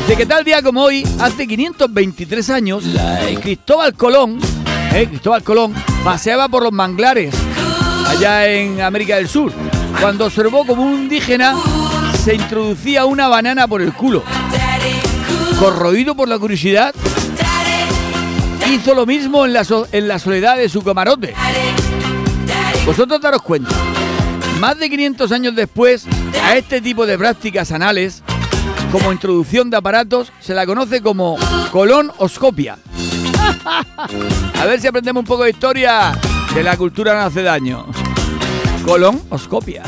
[0.07, 2.83] Dice que tal día como hoy, hace 523 años,
[3.41, 4.39] Cristóbal Colón,
[4.93, 7.33] eh, Cristóbal Colón, paseaba por los manglares
[8.07, 9.51] allá en América del Sur,
[9.99, 11.55] cuando observó como un indígena
[12.23, 14.23] se introducía una banana por el culo.
[15.59, 16.93] Corroído por la curiosidad,
[18.69, 21.33] hizo lo mismo en la, so- en la soledad de su camarote.
[22.85, 23.71] Vosotros daros cuenta,
[24.59, 26.05] más de 500 años después,
[26.43, 28.21] a este tipo de prácticas anales,
[28.91, 31.37] como introducción de aparatos, se la conoce como
[31.71, 32.77] colonoscopia.
[33.65, 36.13] A ver si aprendemos un poco de historia
[36.53, 37.85] de la cultura no hace daño.
[38.85, 39.83] Colonoscopia.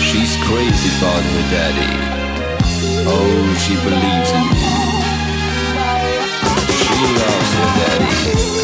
[0.00, 1.90] She's crazy about her daddy.
[3.04, 4.46] Oh, she believes in.
[6.78, 8.61] She loves her daddy.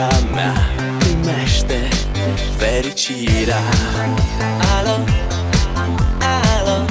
[0.00, 0.54] Iubirea mea
[0.98, 1.88] Primește
[2.58, 3.60] fericirea
[4.78, 4.96] Alo,
[6.20, 6.84] alo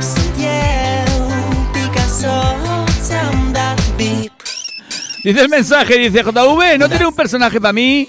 [0.00, 1.26] Sunt eu,
[1.72, 2.56] Picasso
[3.04, 4.32] Ți-am dat bip
[5.22, 8.08] Dice el mensaje, dice JV, ¿no tiene un personaje para mí?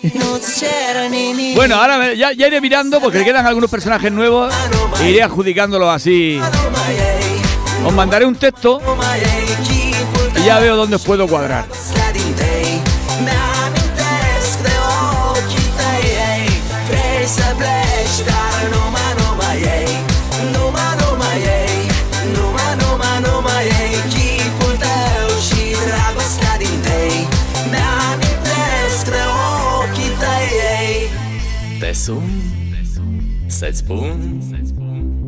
[1.53, 4.51] Bueno, ahora ya, ya iré mirando porque quedan algunos personajes nuevos
[4.99, 6.41] e iré adjudicándolos así.
[7.85, 8.81] Os mandaré un texto
[10.41, 11.65] y ya veo dónde os puedo cuadrar.
[33.63, 34.41] Să-ți spun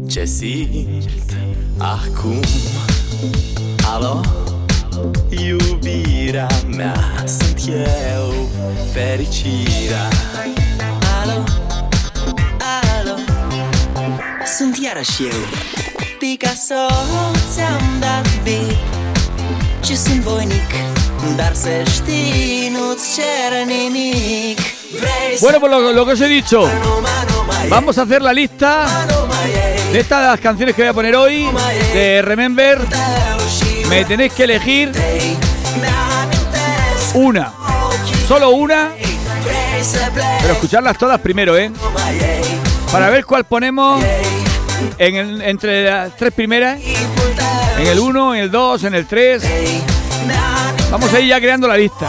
[0.07, 1.35] ce simt
[1.77, 2.39] acum.
[3.93, 4.21] Alo,
[5.29, 8.33] iubirea mea Sunt eu,
[8.93, 10.07] fericirea.
[11.21, 11.43] Alo,
[12.99, 13.15] alo?
[14.57, 15.39] Sunt iarăși eu
[16.19, 16.85] Picasso
[17.53, 18.77] Ți-am dat bip
[19.83, 20.71] Și sunt voinic
[21.35, 24.59] Dar să știi Nu-ți cer nimic.
[24.59, 24.74] Vrei
[25.41, 26.61] Bueno, pues lo, que os he dicho,
[27.69, 28.85] vamos a hacer la lista
[29.91, 31.47] de estas canciones que voy a poner hoy,
[31.93, 32.79] de Remember.
[33.89, 34.91] Me tenéis que elegir
[37.13, 37.51] una,
[38.27, 38.89] solo una,
[40.41, 41.71] pero escucharlas todas primero, ¿eh?
[42.91, 44.03] Para ver cuál ponemos
[44.97, 46.79] en el- entre las tres primeras,
[47.79, 49.43] en el 1, en el 2, en el 3.
[50.91, 52.07] Vamos a ir ya creando la lista.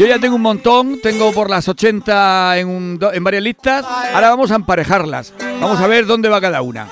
[0.00, 3.84] Yo ya tengo un montón, tengo por las 80 en, varias listas.
[3.84, 5.34] Ahora vamos a emparejarlas.
[5.60, 6.88] Vamos a ver dónde va cada una.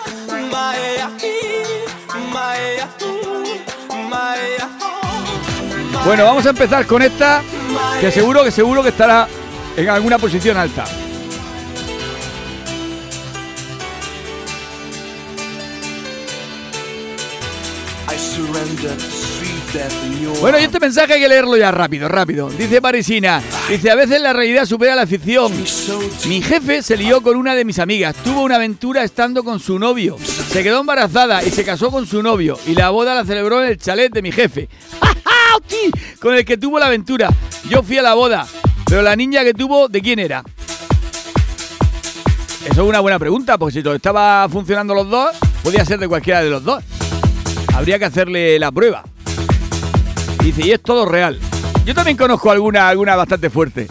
[6.04, 7.40] Bueno, vamos a empezar con esta,
[7.98, 9.26] que seguro que seguro que estará
[9.74, 10.84] en alguna posición alta.
[20.40, 22.48] Bueno, y este mensaje hay que leerlo ya rápido, rápido.
[22.50, 25.52] Dice Parisina, dice, a veces la realidad supera la ficción.
[26.26, 29.78] Mi jefe se lió con una de mis amigas, tuvo una aventura estando con su
[29.78, 33.62] novio, se quedó embarazada y se casó con su novio y la boda la celebró
[33.62, 34.68] en el chalet de mi jefe.
[35.00, 35.58] ¡Ja, ja!
[36.20, 37.28] Con el que tuvo la aventura.
[37.68, 38.46] Yo fui a la boda,
[38.86, 40.44] pero la niña que tuvo, ¿de quién era?
[42.64, 46.08] Eso es una buena pregunta, porque si todo estaba funcionando los dos, podía ser de
[46.08, 46.84] cualquiera de los dos.
[47.74, 49.04] Habría que hacerle la prueba.
[50.56, 51.38] Y es todo real.
[51.84, 53.86] Yo también conozco alguna, alguna bastante fuerte.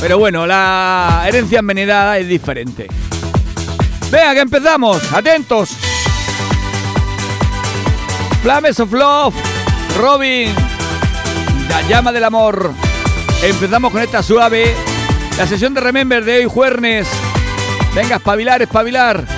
[0.00, 2.86] Pero bueno, la herencia envenenada es diferente.
[4.10, 5.12] Venga, que empezamos.
[5.12, 5.70] Atentos.
[8.42, 9.34] Flames of Love.
[9.98, 10.54] Robin.
[11.68, 12.72] La llama del amor.
[13.42, 14.74] Empezamos con esta suave.
[15.36, 17.06] La sesión de Remember de hoy, jueves.
[17.94, 19.35] Venga, espabilar, espabilar.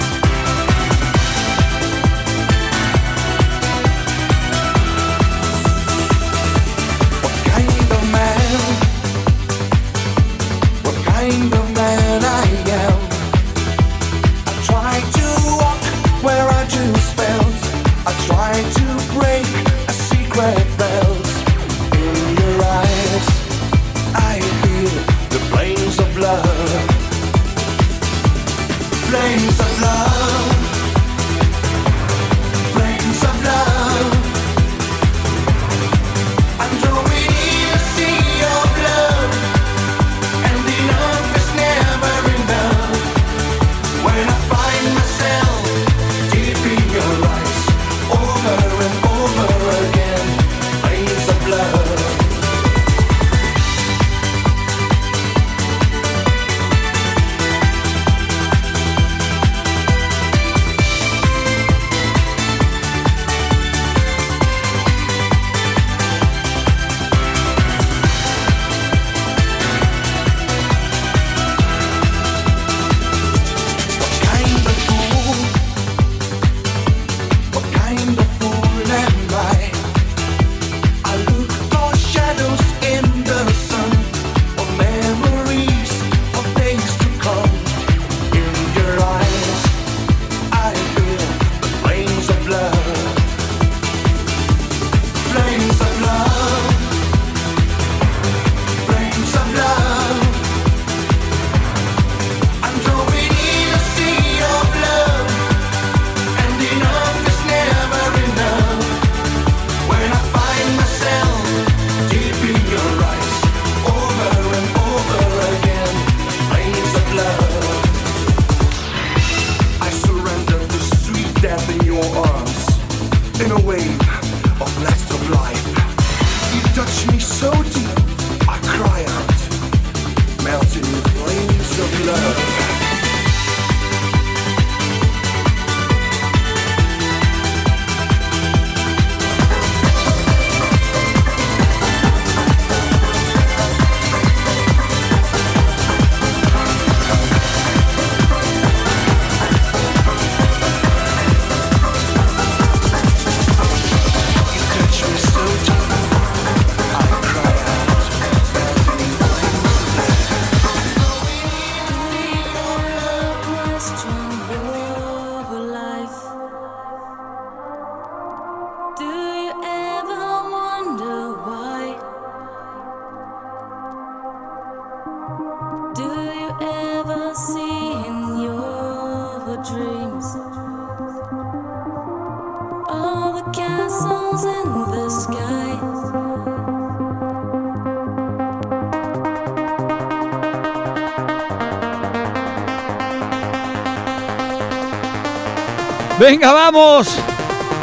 [196.29, 197.09] Venga, vamos.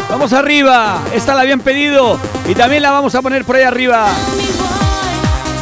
[0.08, 1.02] Vamos arriba.
[1.16, 4.08] Esta la habían pedido y también la vamos a poner por ahí arriba.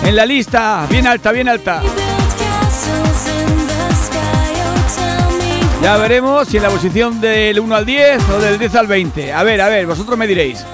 [0.04, 1.82] En la lista, bien alta, bien alta.
[5.82, 9.32] Ya veremos si en la posición del 1 al 10 o del 10 al 20.
[9.32, 10.66] A ver, a ver, vosotros me diréis.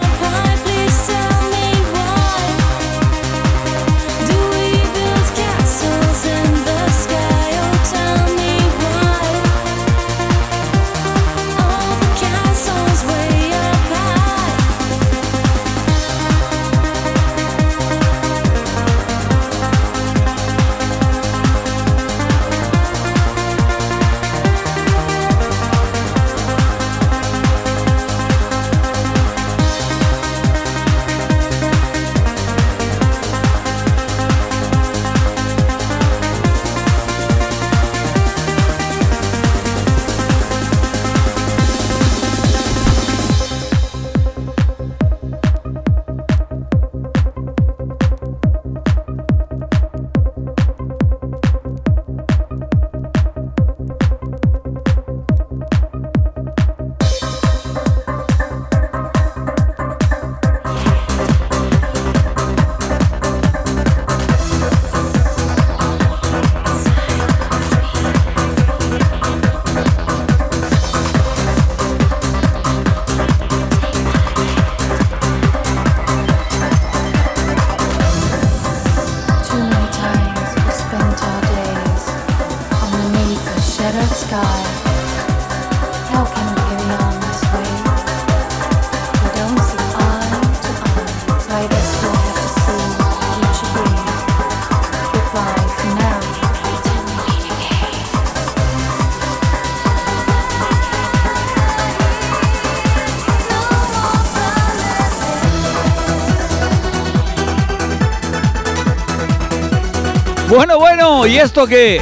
[111.30, 112.02] ¿Y esto qué?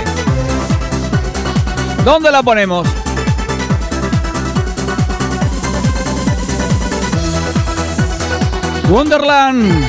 [2.06, 2.88] ¿Dónde la ponemos?
[8.90, 9.86] Wonderland.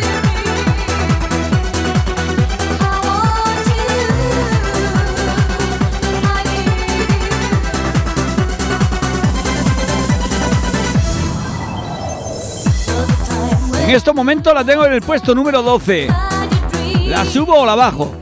[13.85, 16.09] En estos momentos la tengo en el puesto número 12.
[17.07, 18.19] ¿La subo o la bajo?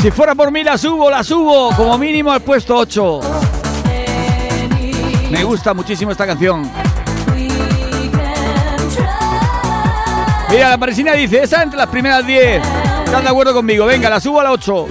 [0.00, 3.20] Si fuera por mí la subo, la subo, como mínimo al puesto 8.
[5.30, 6.70] Me gusta muchísimo esta canción.
[10.50, 12.62] Mira, la parisina dice, esa entre las primeras 10.
[13.04, 13.86] ¿Están de acuerdo conmigo?
[13.86, 14.86] Venga, la subo a la 8.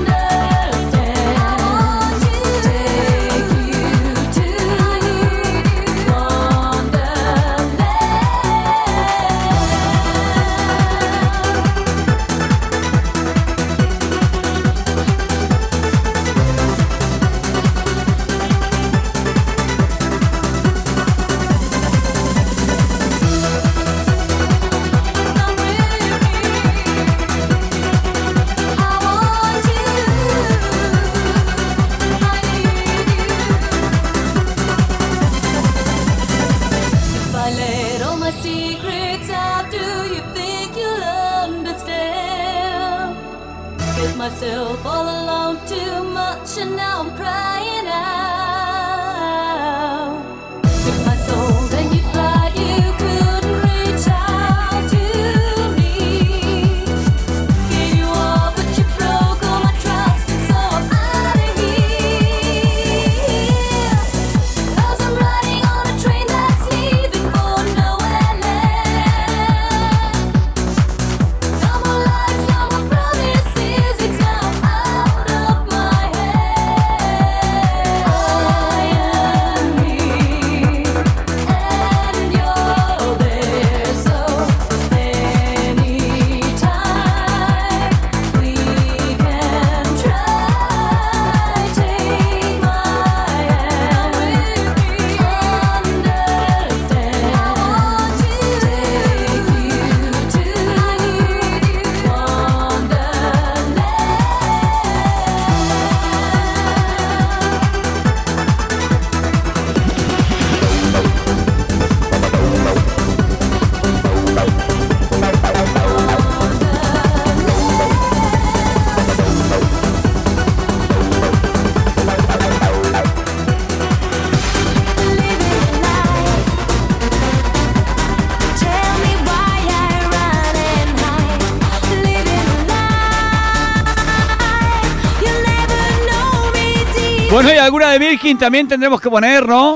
[137.67, 139.75] Alguna de Birkin también tendremos que poner, ¿no?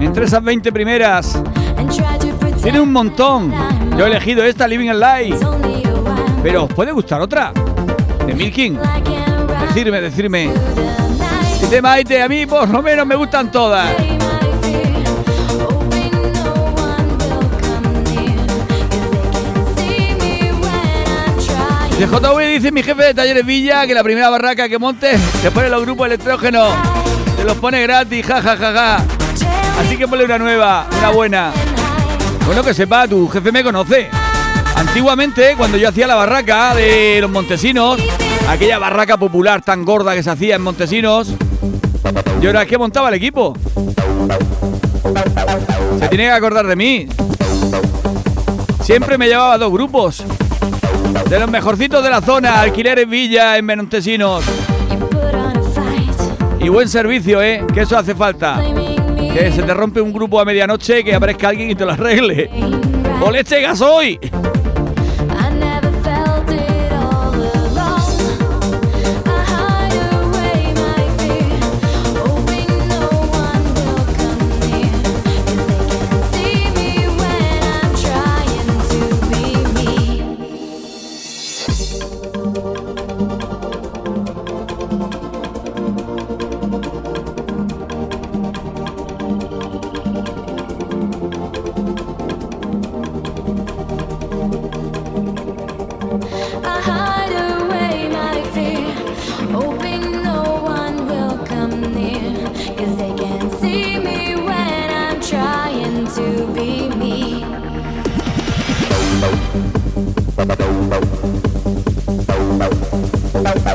[0.00, 1.40] Entre esas 20 primeras.
[2.60, 3.54] Tiene un montón.
[3.96, 5.38] Yo he elegido esta, Living a Life.
[6.42, 7.52] Pero ¿os puede gustar otra?
[8.26, 8.76] De Milking.
[9.68, 10.50] Decirme, decirme.
[11.60, 13.88] Si te maite, a mí por lo menos me gustan todas.
[22.02, 25.52] De JV dice mi jefe de talleres Villa que la primera barraca que monte te
[25.52, 26.74] pone los grupos electrógenos.
[27.36, 28.96] Te los pone gratis, ja, ja, ja, ja.
[29.78, 31.52] Así que ponle una nueva, una buena.
[32.44, 34.10] Bueno, que sepa, tu jefe me conoce.
[34.74, 38.00] Antiguamente, cuando yo hacía la barraca de los Montesinos,
[38.48, 41.28] aquella barraca popular tan gorda que se hacía en Montesinos,
[42.40, 43.56] yo era el que montaba el equipo.
[46.00, 47.06] Se tiene que acordar de mí.
[48.82, 50.24] Siempre me llevaba dos grupos.
[51.28, 54.44] De los mejorcitos de la zona, alquileres Villa en Montesinos.
[56.58, 57.64] Y buen servicio, ¿eh?
[57.72, 58.62] Que eso hace falta.
[59.32, 62.50] Que se te rompe un grupo a medianoche que aparezca alguien y te lo arregle.
[63.20, 64.18] ¡O leche gasoil!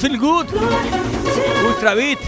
[0.00, 0.46] Feel Good.
[1.66, 2.18] Ultra Beat.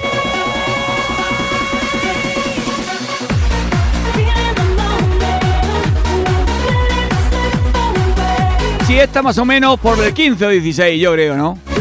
[8.87, 11.72] Sí, está más o menos por el 15 o 16, yo creo, ¿no?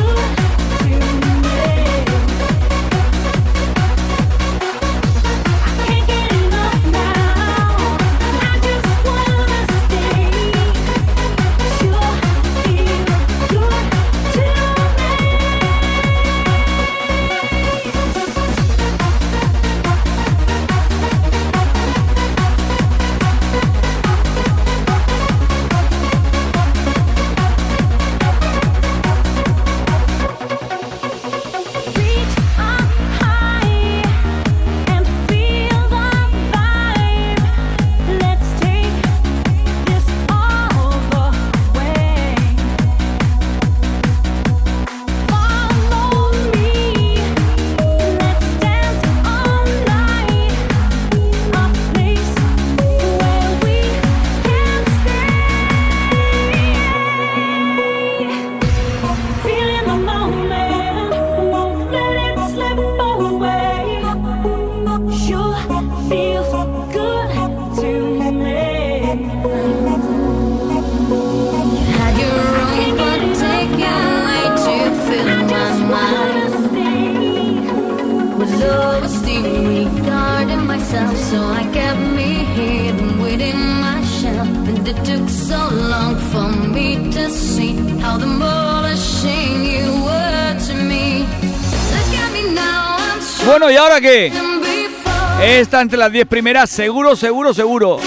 [95.81, 97.99] Entre las 10 primeras, seguro, seguro, seguro.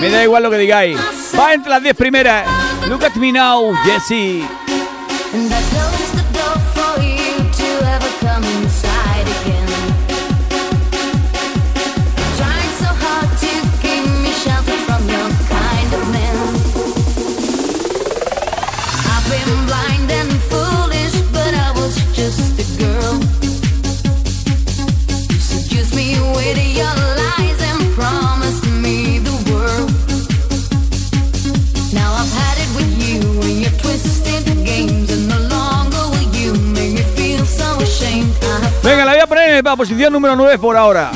[0.00, 0.98] Me da igual lo que digáis.
[1.38, 2.46] Va entre las 10 primeras.
[2.88, 4.44] Look at me now, Jesse.
[39.76, 41.10] Posición número 9 por ahora.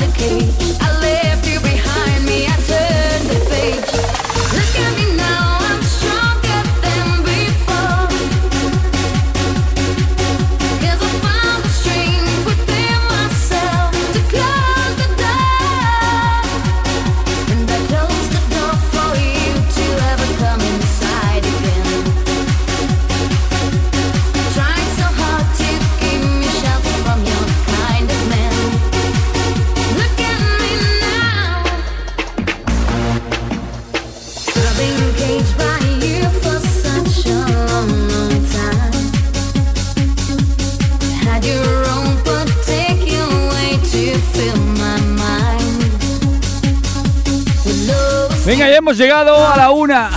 [48.97, 50.09] Llegado a la una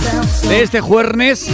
[0.47, 1.49] de este jueves.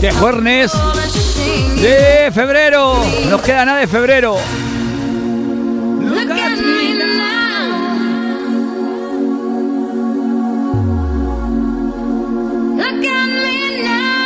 [0.00, 0.72] De jueves
[1.80, 2.96] de febrero.
[3.30, 4.36] Nos queda nada de febrero.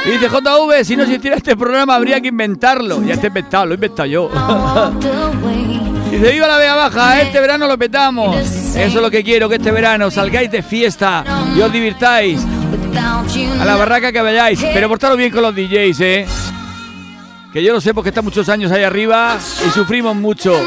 [0.07, 3.03] Y dice JV, si no existiera este programa habría que inventarlo.
[3.03, 4.31] Ya está inventado, lo he inventado yo.
[6.11, 8.37] Dice, viva la Vega Baja, este verano lo petamos.
[8.37, 11.25] Eso es lo que quiero, que este verano salgáis de fiesta
[11.57, 12.41] y os divirtáis.
[13.61, 16.27] A la barraca que vayáis, pero portaros bien con los DJs, ¿eh?
[17.53, 20.61] Que yo lo sé porque están muchos años ahí arriba y sufrimos mucho.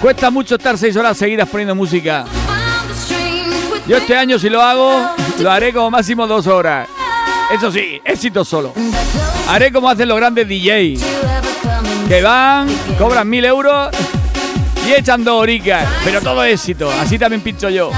[0.00, 2.24] Cuesta mucho estar seis horas seguidas poniendo música.
[3.86, 5.08] Yo este año si lo hago,
[5.40, 6.88] lo haré como máximo dos horas.
[7.52, 8.74] Eso sí, éxito solo.
[9.48, 11.37] Haré como hacen los grandes DJs.
[12.08, 13.90] Que van, cobran mil euros
[14.86, 15.86] y echan dos horicas.
[16.04, 16.90] Pero todo éxito.
[16.90, 17.90] Así también pincho yo.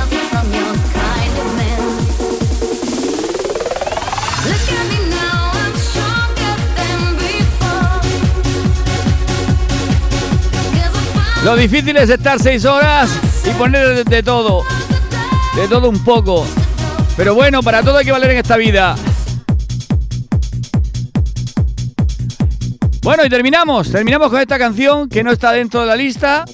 [11.44, 13.08] Lo difícil es estar seis horas
[13.46, 14.64] y poner de todo.
[15.54, 16.44] De todo un poco.
[17.16, 18.96] Pero bueno, para todo hay que valer en esta vida.
[23.10, 23.90] Bueno, y terminamos.
[23.90, 26.44] Terminamos con esta canción que no está dentro de la lista.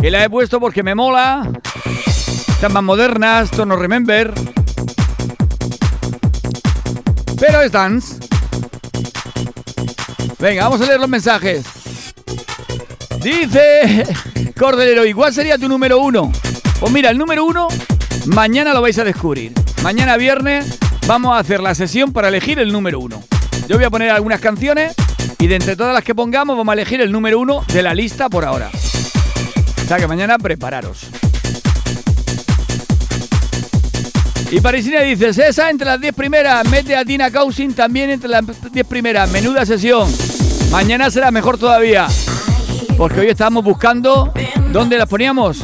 [0.00, 1.46] Que la he puesto porque me mola.
[2.48, 4.32] Están más modernas, tono remember.
[7.38, 8.16] Pero es dance.
[10.38, 11.66] Venga, vamos a leer los mensajes.
[13.22, 14.06] Dice
[14.58, 16.32] Cordelero, ¿y cuál sería tu número uno?
[16.80, 17.68] Pues mira, el número uno,
[18.24, 19.52] mañana lo vais a descubrir.
[19.82, 23.22] Mañana viernes vamos a hacer la sesión para elegir el número uno.
[23.68, 24.94] Yo voy a poner algunas canciones
[25.38, 27.94] y de entre todas las que pongamos vamos a elegir el número uno de la
[27.94, 28.70] lista por ahora.
[28.72, 31.06] O sea que mañana prepararos.
[34.50, 38.44] Y Parisina dice, esa entre las 10 primeras, mete a Tina Cousin también entre las
[38.72, 40.10] 10 primeras, menuda sesión.
[40.70, 42.08] Mañana será mejor todavía.
[42.96, 44.32] Porque hoy estábamos buscando
[44.72, 45.62] dónde las poníamos.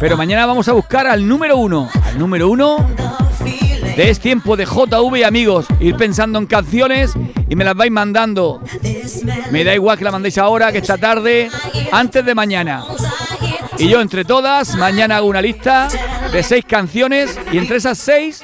[0.00, 1.88] Pero mañana vamos a buscar al número uno.
[2.04, 2.88] Al número uno
[3.96, 5.66] de Es Tiempo de JV amigos.
[5.78, 7.14] Ir pensando en canciones
[7.50, 8.62] y me las vais mandando.
[9.50, 11.50] Me da igual que la mandéis ahora, que esta tarde,
[11.90, 12.84] antes de mañana.
[13.76, 15.88] Y yo entre todas, mañana hago una lista
[16.32, 18.42] de seis canciones y entre esas seis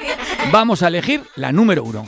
[0.51, 2.05] vamos a elegir la número uno.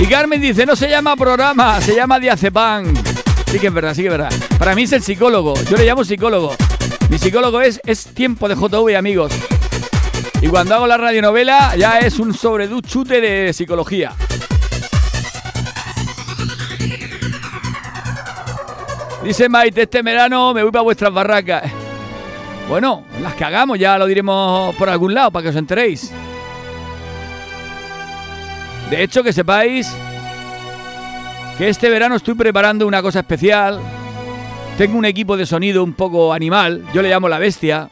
[0.00, 2.94] Y Carmen dice, no se llama programa, se llama Diazepam.
[3.46, 4.32] Sí que es verdad, sí que es verdad.
[4.58, 6.56] Para mí es el psicólogo, yo le llamo psicólogo.
[7.10, 9.32] Mi psicólogo es, es tiempo de JV, amigos.
[10.42, 14.12] Y cuando hago la radionovela ya es un sobreduchute de psicología.
[19.22, 21.70] Dice Maite, este verano me voy para vuestras barracas.
[22.70, 26.10] Bueno, las que hagamos ya lo diremos por algún lado para que os enteréis.
[28.88, 29.94] De hecho, que sepáis
[31.58, 33.78] que este verano estoy preparando una cosa especial.
[34.78, 37.90] Tengo un equipo de sonido un poco animal, yo le llamo la bestia,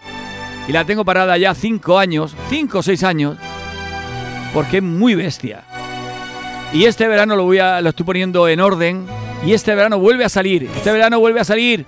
[0.69, 3.37] y la tengo parada ya cinco años, cinco o seis años,
[4.53, 5.64] porque es muy bestia.
[6.73, 9.07] Y este verano lo, voy a, lo estoy poniendo en orden,
[9.45, 11.87] y este verano vuelve a salir, este verano vuelve a salir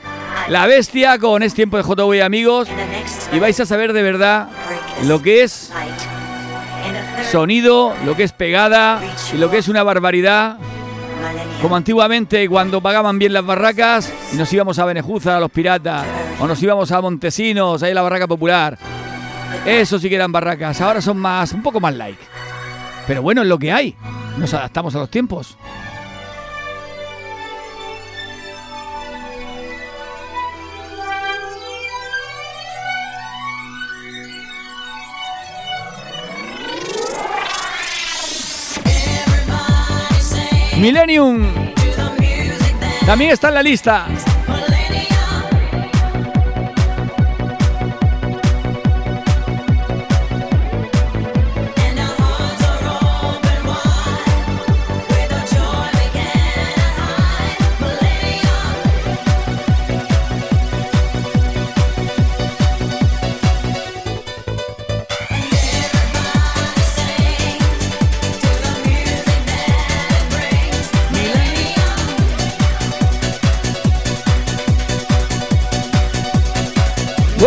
[0.48, 2.68] la bestia con Es Tiempo de JV amigos,
[3.32, 4.48] y vais a saber de verdad
[5.04, 5.70] lo que es
[7.30, 9.00] sonido, lo que es pegada
[9.32, 10.56] y lo que es una barbaridad.
[11.62, 16.06] Como antiguamente cuando pagaban bien las barracas y nos íbamos a Benejuza, a los piratas,
[16.38, 18.78] o nos íbamos a Montesinos, ahí la barraca popular.
[19.66, 22.22] Eso sí que eran barracas, ahora son más, un poco más like.
[23.06, 23.94] Pero bueno, es lo que hay.
[24.38, 25.56] Nos adaptamos a los tiempos.
[40.80, 41.46] Millennium.
[43.04, 44.06] También está en la lista.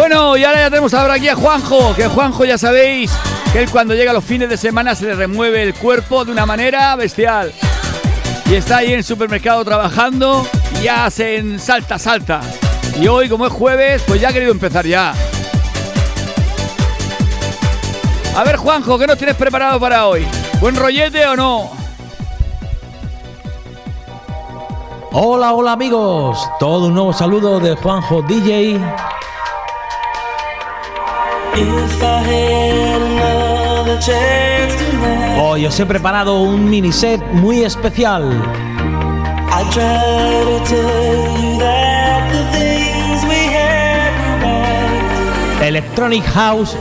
[0.06, 3.10] Bueno, y ahora ya tenemos ahora aquí a Juanjo, que Juanjo ya sabéis
[3.54, 6.46] que él cuando llega los fines de semana se le remueve el cuerpo de una
[6.46, 7.54] manera bestial.
[8.46, 10.46] Y está ahí en el supermercado trabajando
[10.82, 12.42] y se salta, salta.
[13.00, 15.14] Y hoy, como es jueves, pues ya ha querido empezar ya.
[18.36, 20.28] A ver, Juanjo, ¿qué nos tienes preparado para hoy?
[20.60, 21.72] ¿Buen rollete o no?
[25.14, 26.46] Hola, hola amigos.
[26.60, 28.82] Todo un nuevo saludo de Juanjo DJ.
[35.40, 38.32] Hoy os he preparado un mini set muy especial.
[45.62, 46.76] Electronic House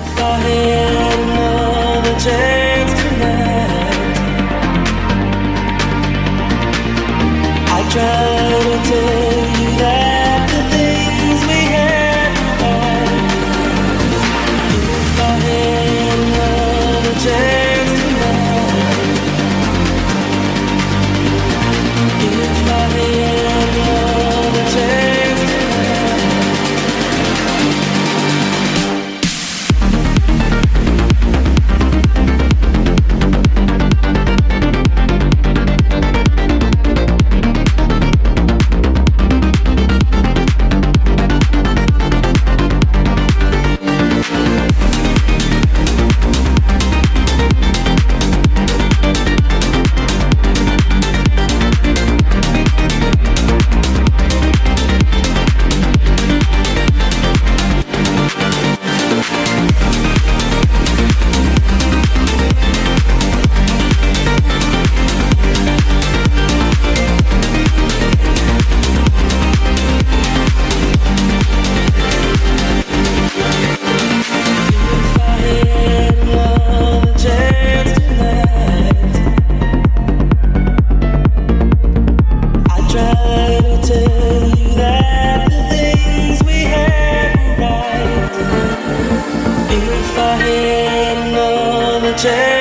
[92.22, 92.51] 제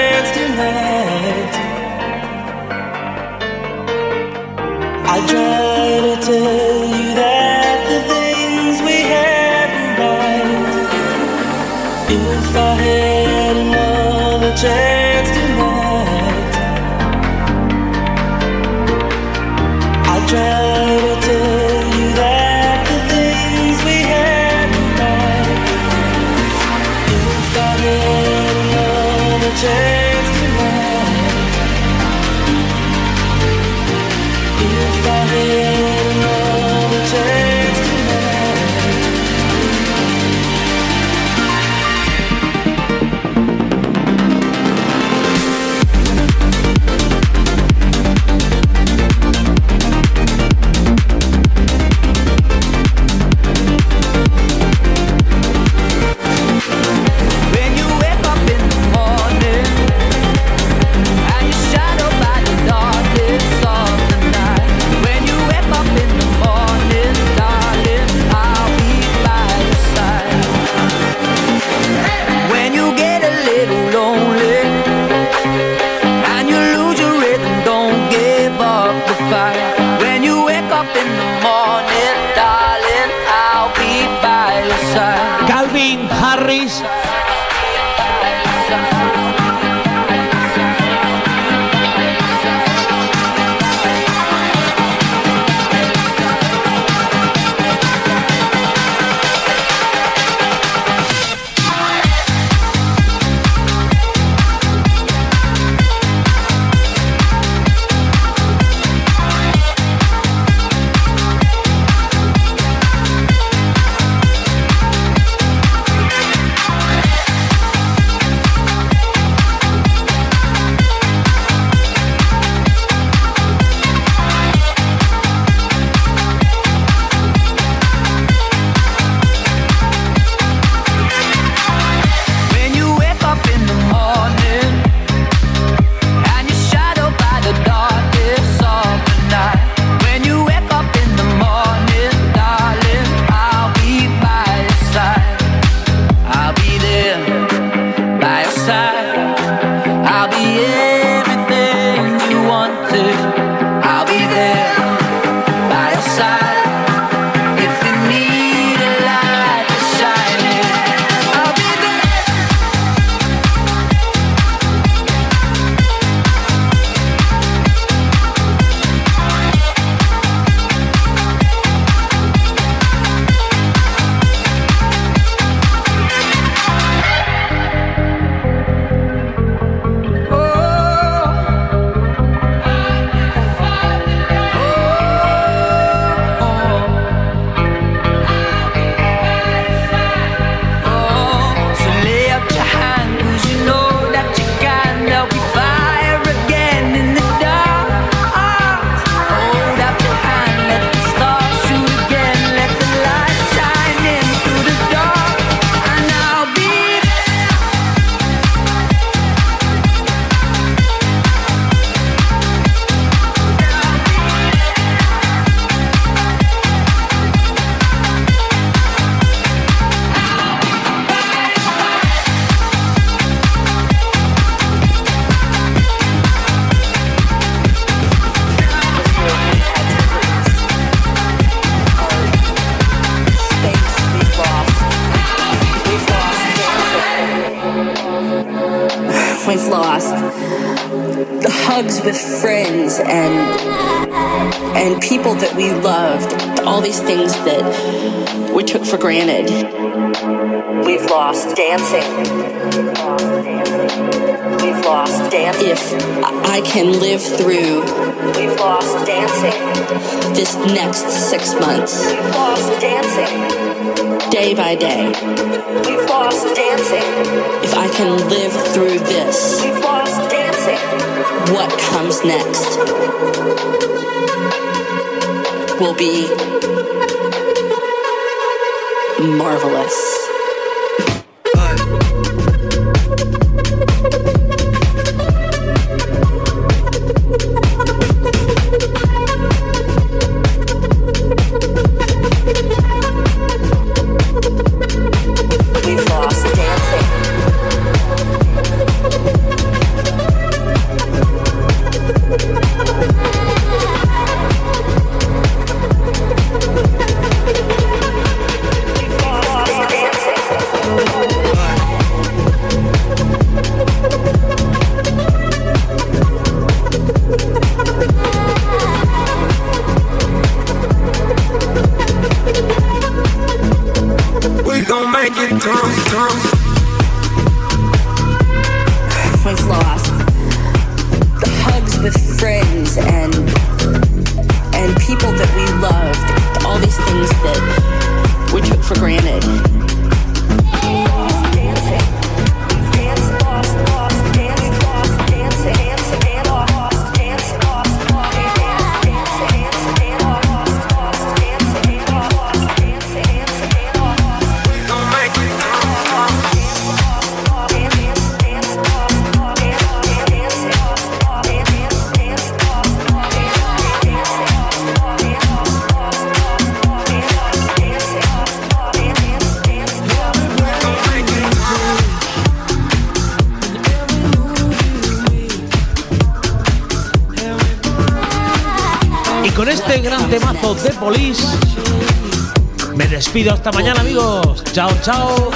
[383.49, 384.63] hasta mañana, amigos.
[384.71, 385.51] Chao, chao.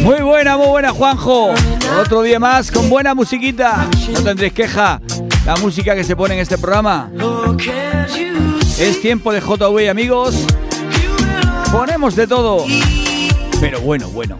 [0.00, 1.52] Muy buena, muy buena, Juanjo.
[2.00, 3.86] Otro día más con buena musiquita.
[4.12, 5.00] No tendréis queja.
[5.44, 7.10] La música que se pone en este programa.
[8.78, 10.46] Es tiempo de JV, amigos.
[11.70, 12.64] Ponemos de todo.
[13.60, 14.38] Pero bueno, bueno.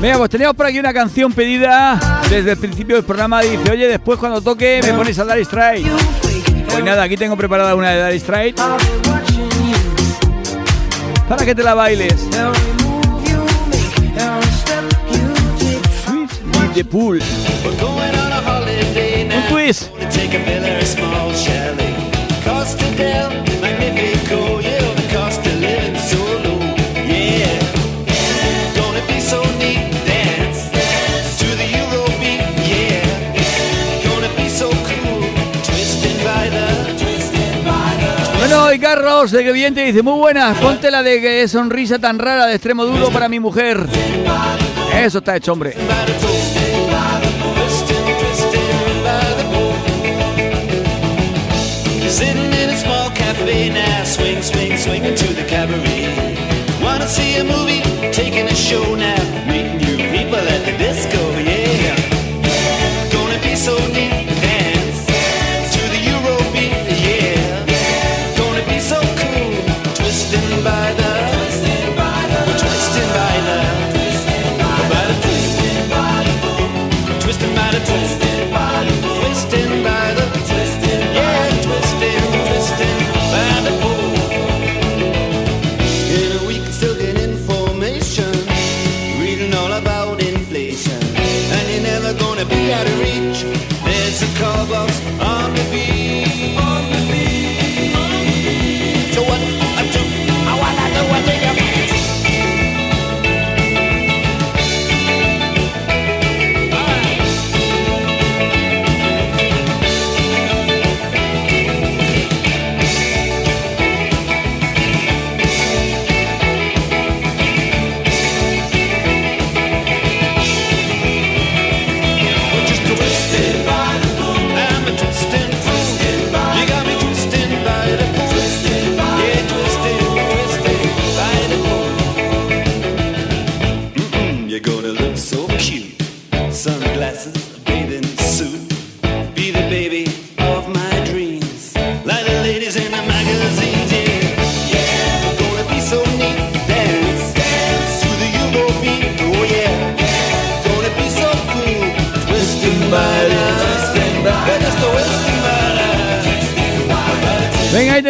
[0.00, 1.98] Mira, pues teníamos por aquí una canción pedida
[2.28, 3.40] desde el principio del programa.
[3.40, 5.86] Dice, oye, después cuando toque me pones a Dire Straight.
[6.68, 8.60] Pues nada, aquí tengo preparada una de Dire Straight.
[11.28, 12.14] Para que te la bailes.
[16.52, 17.20] Sweet the pool.
[19.34, 19.90] Un twist.
[38.76, 42.54] Y Carlos de Crevillente dice, muy buenas, ponte la de que sonrisa tan rara de
[42.54, 43.86] extremo duro para mi mujer.
[44.94, 45.74] Eso está hecho, hombre.
[54.04, 56.38] Swing, swing, swinging to the cabaret.
[56.80, 57.82] Wanna see a movie,
[58.12, 59.25] taking a show now,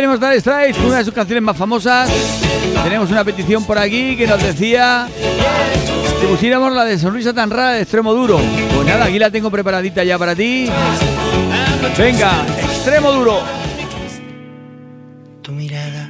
[0.07, 2.09] tenemos Dire Straits, una de sus canciones más famosas.
[2.85, 5.09] Tenemos una petición por aquí que nos decía
[6.21, 8.39] que pusiéramos la de Sonrisa tan rara de Extremo Duro.
[8.39, 10.71] Pues nada, aquí la tengo preparadita ya para ti.
[11.99, 13.41] Venga, Extremo Duro.
[15.43, 16.09] Tu mirada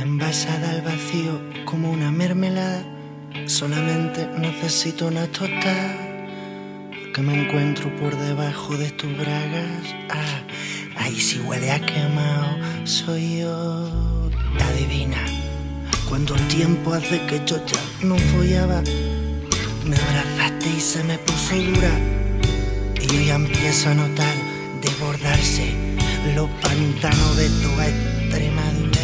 [0.00, 2.82] envasada al vacío como una mermelada.
[3.44, 5.98] Solamente necesito una tostada
[7.14, 9.94] que me encuentro por debajo de tus bragas.
[10.08, 10.40] Ah,
[10.96, 14.30] ahí sí huele a quemado, soy yo.
[14.60, 15.24] Adivina,
[16.08, 18.82] cuando el tiempo hace que yo ya no follaba,
[19.84, 21.90] me abrazaste y se me puso dura.
[23.00, 24.34] Y yo ya empiezo a notar
[24.80, 25.72] desbordarse
[26.34, 29.00] los pantanos de toda Extremadura.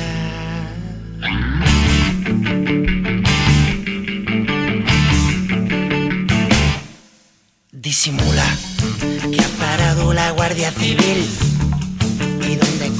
[7.73, 8.47] Disimula
[9.31, 11.50] que ha parado la Guardia Civil.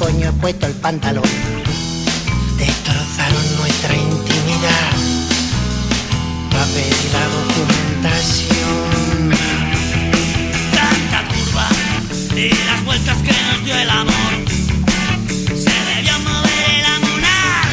[0.01, 1.25] ¿Y dónde coño he puesto el pantalón?
[2.57, 4.93] Destrozaron nuestra intimidad.
[6.55, 9.31] Va a pedir la documentación.
[10.73, 11.69] Tanta curva
[12.35, 14.33] y las vueltas que nos dio el amor.
[15.49, 17.69] Se debió mover el amonar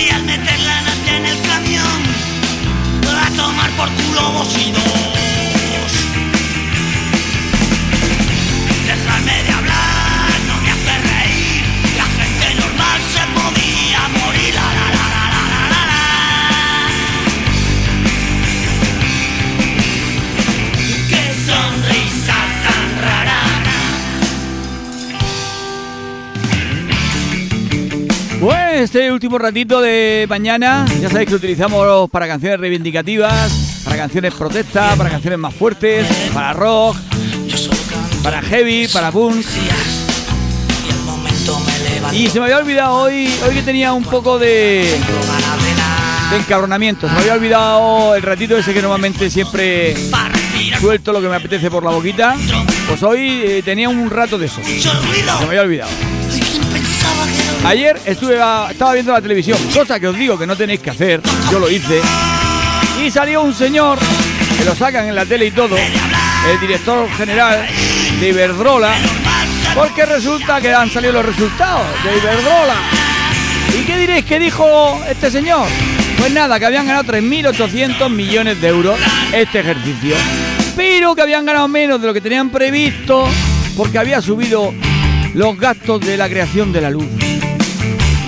[0.00, 2.00] y al meter la noche en el camión,
[3.06, 4.48] a tomar por culo vos
[28.78, 34.94] Este último ratito de mañana, ya sabéis que utilizamos para canciones reivindicativas, para canciones protesta,
[34.94, 36.96] para canciones más fuertes, para rock,
[38.22, 39.44] para heavy, para punk.
[42.12, 44.96] Y se me había olvidado hoy, hoy que tenía un poco de,
[46.30, 47.08] de encabronamiento.
[47.08, 49.96] Se me había olvidado el ratito ese que normalmente siempre
[50.78, 52.36] suelto lo que me apetece por la boquita.
[52.86, 54.60] Pues hoy eh, tenía un rato de eso.
[54.62, 54.88] Se
[55.40, 55.90] me había olvidado.
[57.64, 58.34] Ayer estuve
[58.70, 61.20] estaba viendo la televisión, cosa que os digo que no tenéis que hacer,
[61.50, 62.00] yo lo hice.
[63.04, 63.98] Y salió un señor,
[64.58, 67.66] que lo sacan en la tele y todo, el director general
[68.20, 68.94] de Iberdrola,
[69.74, 72.76] porque resulta que han salido los resultados de Iberdrola.
[73.78, 75.68] ¿Y qué diréis que dijo este señor?
[76.18, 78.98] Pues nada, que habían ganado 3.800 millones de euros
[79.32, 80.16] este ejercicio.
[80.74, 83.28] Pero que habían ganado menos de lo que tenían previsto
[83.76, 84.74] porque había subido
[85.34, 87.27] los gastos de la creación de la luz.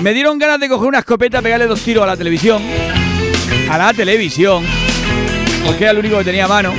[0.02, 2.62] Me dieron ganas de coger una escopeta, pegarle dos tiros a la televisión.
[3.70, 4.64] A la televisión.
[5.66, 6.72] Porque era el único que tenía a mano.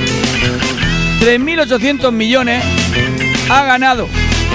[1.20, 2.64] 3.800 millones
[3.48, 4.08] ha ganado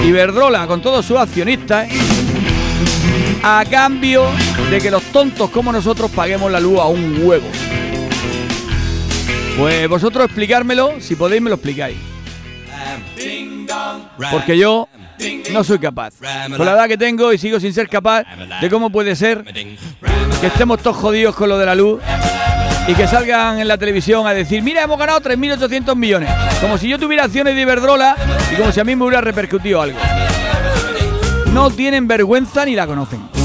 [0.06, 1.88] Iberdrola con todos sus accionistas.
[3.42, 4.26] a cambio
[4.70, 7.46] de que los tontos como nosotros paguemos la luz a un huevo.
[9.56, 11.96] Pues vosotros explicármelo, si podéis me lo explicáis.
[14.30, 14.88] Porque yo
[15.52, 16.14] no soy capaz.
[16.56, 18.24] Con la edad que tengo y sigo sin ser capaz
[18.60, 22.00] de cómo puede ser que estemos todos jodidos con lo de la luz
[22.86, 26.30] y que salgan en la televisión a decir, mira, hemos ganado 3.800 millones.
[26.60, 28.16] Como si yo tuviera acciones de Iberdrola
[28.52, 29.98] y como si a mí me hubiera repercutido algo.
[31.52, 33.37] No tienen vergüenza ni la conocen.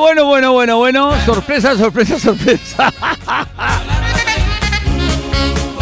[0.00, 1.24] Bueno, bueno, bueno, bueno.
[1.26, 2.90] Sorpresa, sorpresa, sorpresa.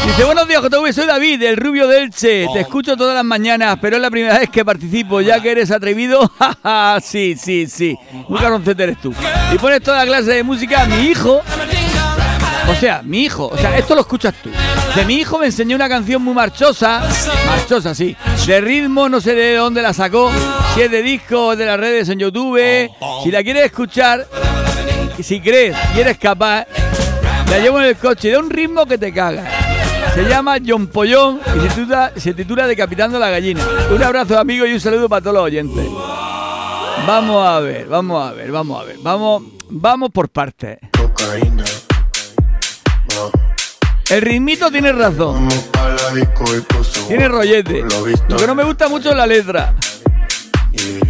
[0.05, 2.47] Dice, buenos días, JV, soy David, el rubio de Elche.
[2.53, 5.71] Te escucho todas las mañanas, pero es la primera vez que participo, ya que eres
[5.71, 6.33] atrevido.
[7.01, 7.97] sí, sí, sí.
[8.29, 9.15] Muy caroncete eres tú.
[9.55, 10.85] Y pones toda clase de música.
[10.87, 11.41] Mi hijo,
[12.71, 14.51] o sea, mi hijo, o sea, esto lo escuchas tú.
[14.95, 17.03] De mi hijo me enseñó una canción muy marchosa,
[17.47, 18.17] marchosa, sí.
[18.47, 20.31] De ritmo, no sé de dónde la sacó,
[20.75, 22.91] si es de disco de las redes en YouTube.
[23.25, 24.27] Si la quieres escuchar,
[25.21, 26.67] si crees y eres capaz,
[27.51, 29.45] la llevo en el coche de un ritmo que te caga.
[30.15, 33.63] Se llama John Pollón y se titula, se titula Decapitando la gallina.
[33.95, 35.87] Un abrazo amigo y un saludo para todos los oyentes.
[37.07, 38.97] Vamos a ver, vamos a ver, vamos a ver.
[39.03, 40.79] Vamos, vamos por partes.
[44.11, 45.49] El ritmito tiene razón.
[47.09, 47.85] Tiene rollete.
[48.29, 49.75] Lo que no me gusta mucho es la letra.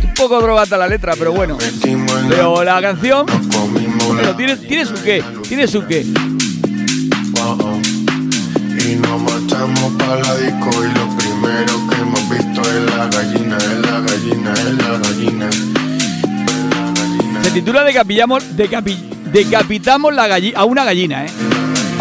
[0.03, 1.57] Un poco drogata la letra, pero bueno.
[2.29, 3.27] Pero la canción.
[4.17, 5.23] Pero tiene, tiene su qué.
[5.47, 6.01] Tiene su qué.
[8.81, 13.57] Y nos marchamos para la disco y lo primero que hemos visto es la gallina,
[13.59, 15.51] es la gallina, es la gallina.
[17.43, 21.31] Se titula Decapillamos, decapi- Decapitamos la galli- a una gallina, ¿eh?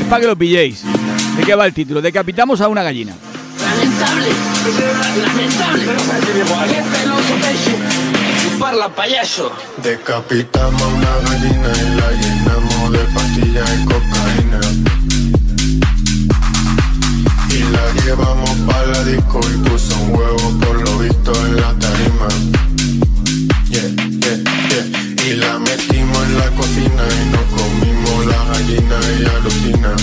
[0.09, 0.83] Para que lo pilléis.
[1.37, 2.01] ¿De qué va el título?
[2.01, 3.13] Decapitamos a una gallina.
[3.61, 4.29] Lamentable,
[5.21, 5.85] lamentable.
[5.85, 8.07] ¡Qué peloso pecho!
[8.95, 9.51] Payaso.
[9.83, 14.59] Decapitamos una gallina y la llenamos de pastillas y cocaína.
[17.49, 21.73] Y la llevamos para la disco y puso un huevo por lo visto en la
[21.79, 22.27] tarima.
[25.27, 29.93] Y la metimos en la cocina y nos comimos la gallina y alucina.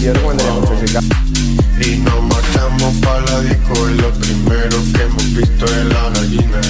[0.00, 0.74] Recomendaría mucho
[1.82, 6.60] Y nos marchamos para la disco y lo primero que hemos visto es la gallina.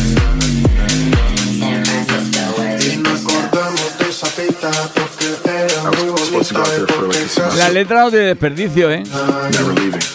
[2.81, 8.11] Y nos acordamos de esa pita porque era muy bonita y porque La letra no
[8.11, 9.05] tiene desperdicio, ¿eh?
[9.05, 10.14] y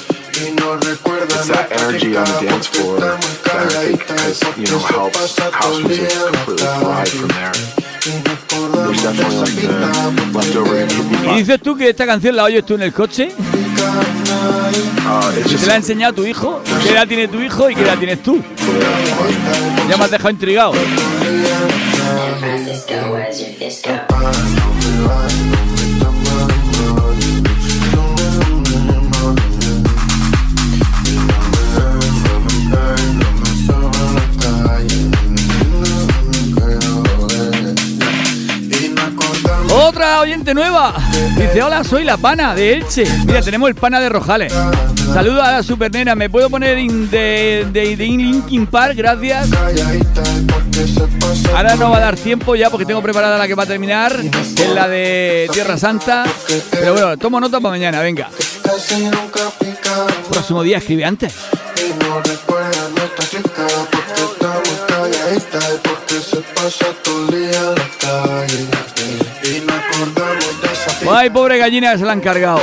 [0.72, 3.18] It's that energy on the dance floor that
[3.58, 7.54] I think has, you know, helps house music completely thrive from there.
[8.86, 12.84] There's definitely like the leftover ¿Y dices tú que esta canción la oyes tú en
[12.84, 13.32] el coche?
[13.36, 13.50] Uh,
[15.44, 16.62] ¿Y ¿Te la ha enseñado tu hijo?
[16.84, 18.40] ¿Qué edad tiene tu hijo y qué edad tienes tú?
[19.90, 20.74] Ya me has dejado intrigado.
[40.20, 40.94] Oyente nueva.
[41.38, 43.06] Dice, hola, soy la pana de Elche.
[43.26, 44.52] Mira, tenemos el pana de Rojales.
[45.14, 46.14] Saludos a la supernena.
[46.14, 48.96] ¿Me puedo poner in- de, de, de Linkin Park?
[48.98, 49.48] Gracias.
[51.56, 54.14] Ahora no va a dar tiempo ya porque tengo preparada la que va a terminar,
[54.56, 56.26] que es la de Tierra Santa.
[56.72, 58.30] Pero bueno, tomo nota para mañana, venga.
[60.30, 61.34] Próximo día escribe antes.
[71.20, 72.62] Ay, pobre gallina se la han cargado.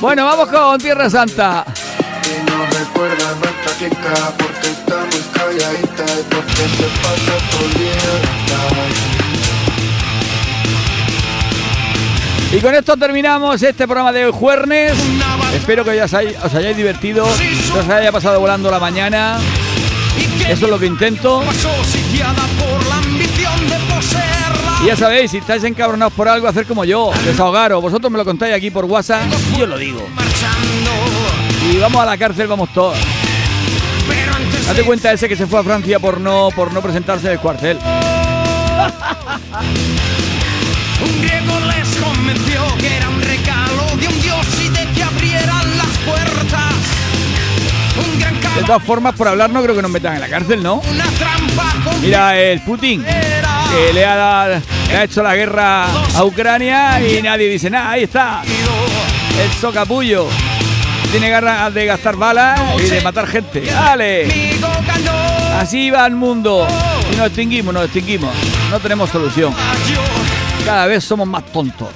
[0.00, 1.64] Bueno, vamos con Tierra Santa.
[12.52, 14.96] Y con esto terminamos este programa de hoy jueves.
[15.52, 17.26] Espero que os hayáis divertido,
[17.72, 19.40] que os haya pasado volando la mañana.
[20.48, 21.42] Eso es lo que intento.
[24.82, 27.80] Y ya sabéis, si estáis encabronados por algo, hacer como yo, desahogaros.
[27.82, 29.22] Vosotros me lo contáis aquí por WhatsApp
[29.54, 30.06] y yo lo digo.
[31.70, 32.96] Y vamos a la cárcel, vamos todos.
[34.66, 37.40] Date cuenta ese que se fue a Francia por no, por no presentarse en el
[37.40, 37.78] cuartel.
[41.02, 43.59] Un griego les convenció que era un regalo
[48.60, 50.82] De todas formas, por hablar no creo que nos metan en la cárcel, ¿no?
[52.02, 57.22] Mira, el Putin, que le ha, dado- le ha hecho la guerra a Ucrania y
[57.22, 58.42] nadie dice nada, ahí está.
[58.42, 60.26] El socapullo.
[61.10, 63.62] Tiene ganas de gastar balas y de matar gente.
[63.62, 64.28] ¡Dale!
[65.58, 66.66] Así va el mundo.
[67.12, 68.30] Y nos extinguimos, nos extinguimos.
[68.70, 69.52] No tenemos solución.
[70.64, 71.88] Cada vez somos más tontos.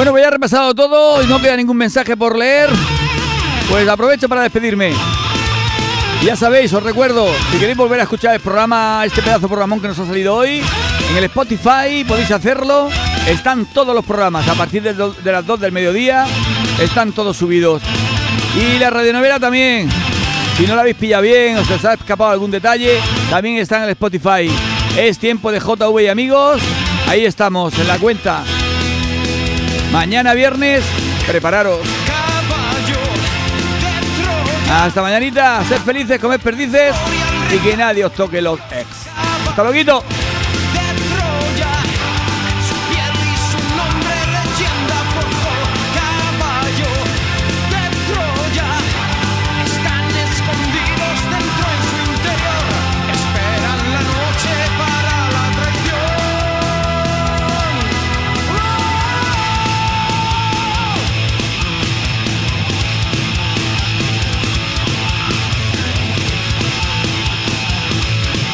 [0.00, 2.70] Bueno, pues ya he repasado todo y no queda ningún mensaje por leer.
[3.68, 4.94] Pues aprovecho para despedirme.
[6.24, 9.78] Ya sabéis, os recuerdo, si queréis volver a escuchar el programa, este pedazo de programón
[9.78, 10.62] que nos ha salido hoy,
[11.10, 12.88] en el Spotify podéis hacerlo.
[13.28, 16.24] Están todos los programas a partir de, de las 2 del mediodía.
[16.80, 17.82] Están todos subidos.
[18.56, 19.90] Y la radionovela también.
[20.56, 23.76] Si no la habéis pillado bien o se os ha escapado algún detalle, también está
[23.76, 24.50] en el Spotify.
[24.96, 26.62] Es tiempo de JV y amigos.
[27.06, 28.44] Ahí estamos, en la cuenta.
[29.92, 30.84] Mañana viernes,
[31.26, 31.80] prepararos.
[34.72, 36.94] Hasta mañanita, sed felices, comed perdices
[37.52, 38.86] y que nadie os toque los ex.
[39.48, 40.04] Hasta luego.